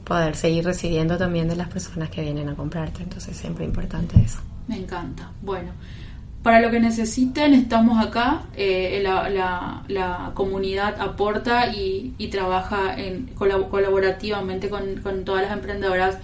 poder 0.03 0.35
seguir 0.35 0.63
recibiendo 0.63 1.17
también 1.17 1.47
de 1.47 1.55
las 1.55 1.67
personas 1.69 2.09
que 2.09 2.21
vienen 2.21 2.49
a 2.49 2.55
comprarte. 2.55 3.01
Entonces 3.03 3.35
siempre 3.35 3.65
importante 3.65 4.21
eso. 4.21 4.39
Me 4.67 4.77
encanta. 4.77 5.31
Bueno, 5.41 5.71
para 6.45 6.61
lo 6.61 6.69
que 6.69 6.79
necesiten, 6.79 7.55
estamos 7.55 8.05
acá. 8.05 8.43
Eh, 8.55 9.01
la, 9.01 10.31
comunidad 10.35 11.01
aporta 11.01 11.73
y, 11.73 12.13
trabaja 12.31 12.95
en, 12.95 13.31
colaborativamente 13.33 14.69
con, 14.69 15.25
todas 15.25 15.41
las 15.41 15.53
emprendedoras 15.53 16.19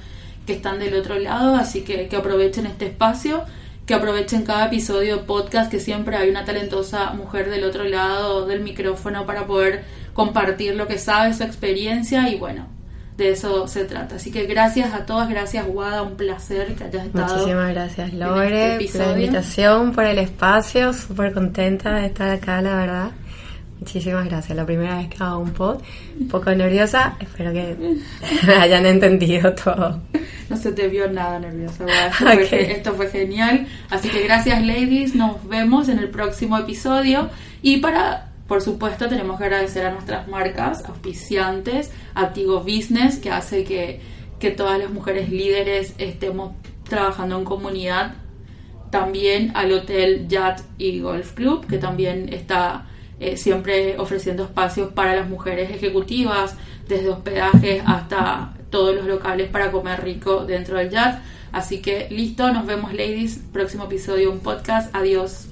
que 0.46 0.54
están 0.54 0.78
del 0.78 0.94
otro 0.94 1.18
lado, 1.18 1.56
así 1.56 1.82
que, 1.82 2.08
que 2.08 2.16
aprovechen 2.16 2.68
este 2.68 2.86
espacio, 2.86 3.46
que 3.88 3.96
aprovechen 3.96 4.44
cada 4.44 4.68
episodio 4.68 5.26
podcast, 5.26 5.72
que 5.72 5.80
siempre 5.80 6.16
hay 6.16 6.30
una 6.30 6.46
talentosa 6.46 7.14
mujer 7.14 7.50
del 7.50 7.64
otro 7.64 7.86
lado 7.86 8.46
del 8.46 8.60
micrófono 8.60 9.26
para 9.26 9.48
poder 9.48 9.84
compartir 10.14 10.76
lo 10.76 10.86
que 10.86 11.00
sabe, 11.00 11.34
su 11.34 11.42
experiencia 11.42 12.30
y 12.30 12.38
bueno, 12.38 12.68
de 13.22 13.32
eso 13.32 13.68
se 13.68 13.86
trata. 13.86 14.16
Así 14.16 14.32
que 14.32 14.46
gracias 14.46 14.94
a 14.94 15.06
todas, 15.06 15.30
gracias 15.30 15.66
Wada, 15.68 16.02
un 16.02 16.16
placer 16.16 16.76
que 16.76 16.84
hayas 16.86 17.06
estado. 17.06 17.36
Muchísimas 17.36 17.70
gracias 17.74 18.14
Lore 18.14 18.78
este 18.78 18.98
por 18.98 19.08
la 19.08 19.14
invitación, 19.14 19.92
por 19.94 20.06
el 20.06 20.18
espacio, 20.18 20.94
súper 20.94 21.34
contenta 21.34 21.94
de 21.94 22.08
estar 22.08 22.30
acá, 22.30 22.62
la 22.62 22.76
verdad. 22.76 23.12
Muchísimas 23.80 24.26
gracias. 24.26 24.56
La 24.56 24.64
primera 24.64 24.98
vez 24.98 25.10
que 25.10 25.24
hago 25.24 25.40
un 25.40 25.52
pod, 25.52 25.82
un 26.20 26.28
poco 26.28 26.54
nerviosa. 26.54 27.16
Espero 27.20 27.52
que 27.52 27.76
me 28.46 28.54
hayan 28.54 28.86
entendido 28.86 29.54
todo. 29.54 30.00
No 30.50 30.58
se 30.58 30.72
te 30.72 30.88
vio 30.88 31.10
nada 31.10 31.40
nerviosa. 31.40 31.86
esto 32.52 32.94
fue 32.94 33.10
genial. 33.10 33.66
Así 33.90 34.08
que 34.10 34.22
gracias, 34.22 34.62
ladies. 34.64 35.16
Nos 35.16 35.48
vemos 35.48 35.90
en 35.90 35.98
el 35.98 36.10
próximo 36.10 36.60
episodio. 36.60 37.32
Y 37.64 37.78
para 37.78 38.31
por 38.52 38.62
supuesto, 38.62 39.08
tenemos 39.08 39.38
que 39.38 39.46
agradecer 39.46 39.86
a 39.86 39.94
nuestras 39.94 40.28
marcas, 40.28 40.84
auspiciantes, 40.84 41.90
Activo 42.14 42.60
Business, 42.60 43.18
que 43.18 43.32
hace 43.32 43.64
que, 43.64 44.02
que 44.42 44.52
todas 44.52 44.78
las 44.78 44.92
mujeres 44.92 45.30
líderes 45.30 45.94
estemos 45.98 46.52
trabajando 46.84 47.38
en 47.38 47.46
comunidad. 47.46 48.16
También 48.90 49.54
al 49.56 49.72
Hotel 49.72 50.28
Yacht 50.28 50.66
y 50.78 51.00
Golf 51.00 51.32
Club, 51.32 51.66
que 51.66 51.78
también 51.78 52.28
está 52.34 52.90
eh, 53.22 53.38
siempre 53.38 53.98
ofreciendo 53.98 54.44
espacios 54.44 54.92
para 54.92 55.16
las 55.16 55.30
mujeres 55.30 55.72
ejecutivas, 55.72 56.58
desde 56.90 57.08
hospedajes 57.08 57.82
hasta 57.86 58.54
todos 58.70 58.94
los 58.94 59.06
locales 59.06 59.50
para 59.50 59.72
comer 59.72 60.04
rico 60.04 60.44
dentro 60.44 60.78
del 60.78 60.90
yacht. 60.90 61.24
Así 61.54 61.82
que 61.82 62.10
listo, 62.10 62.52
nos 62.52 62.66
vemos 62.66 62.92
ladies, 62.92 63.40
próximo 63.54 63.86
episodio, 63.86 64.30
un 64.30 64.42
podcast, 64.42 64.94
adiós. 64.94 65.51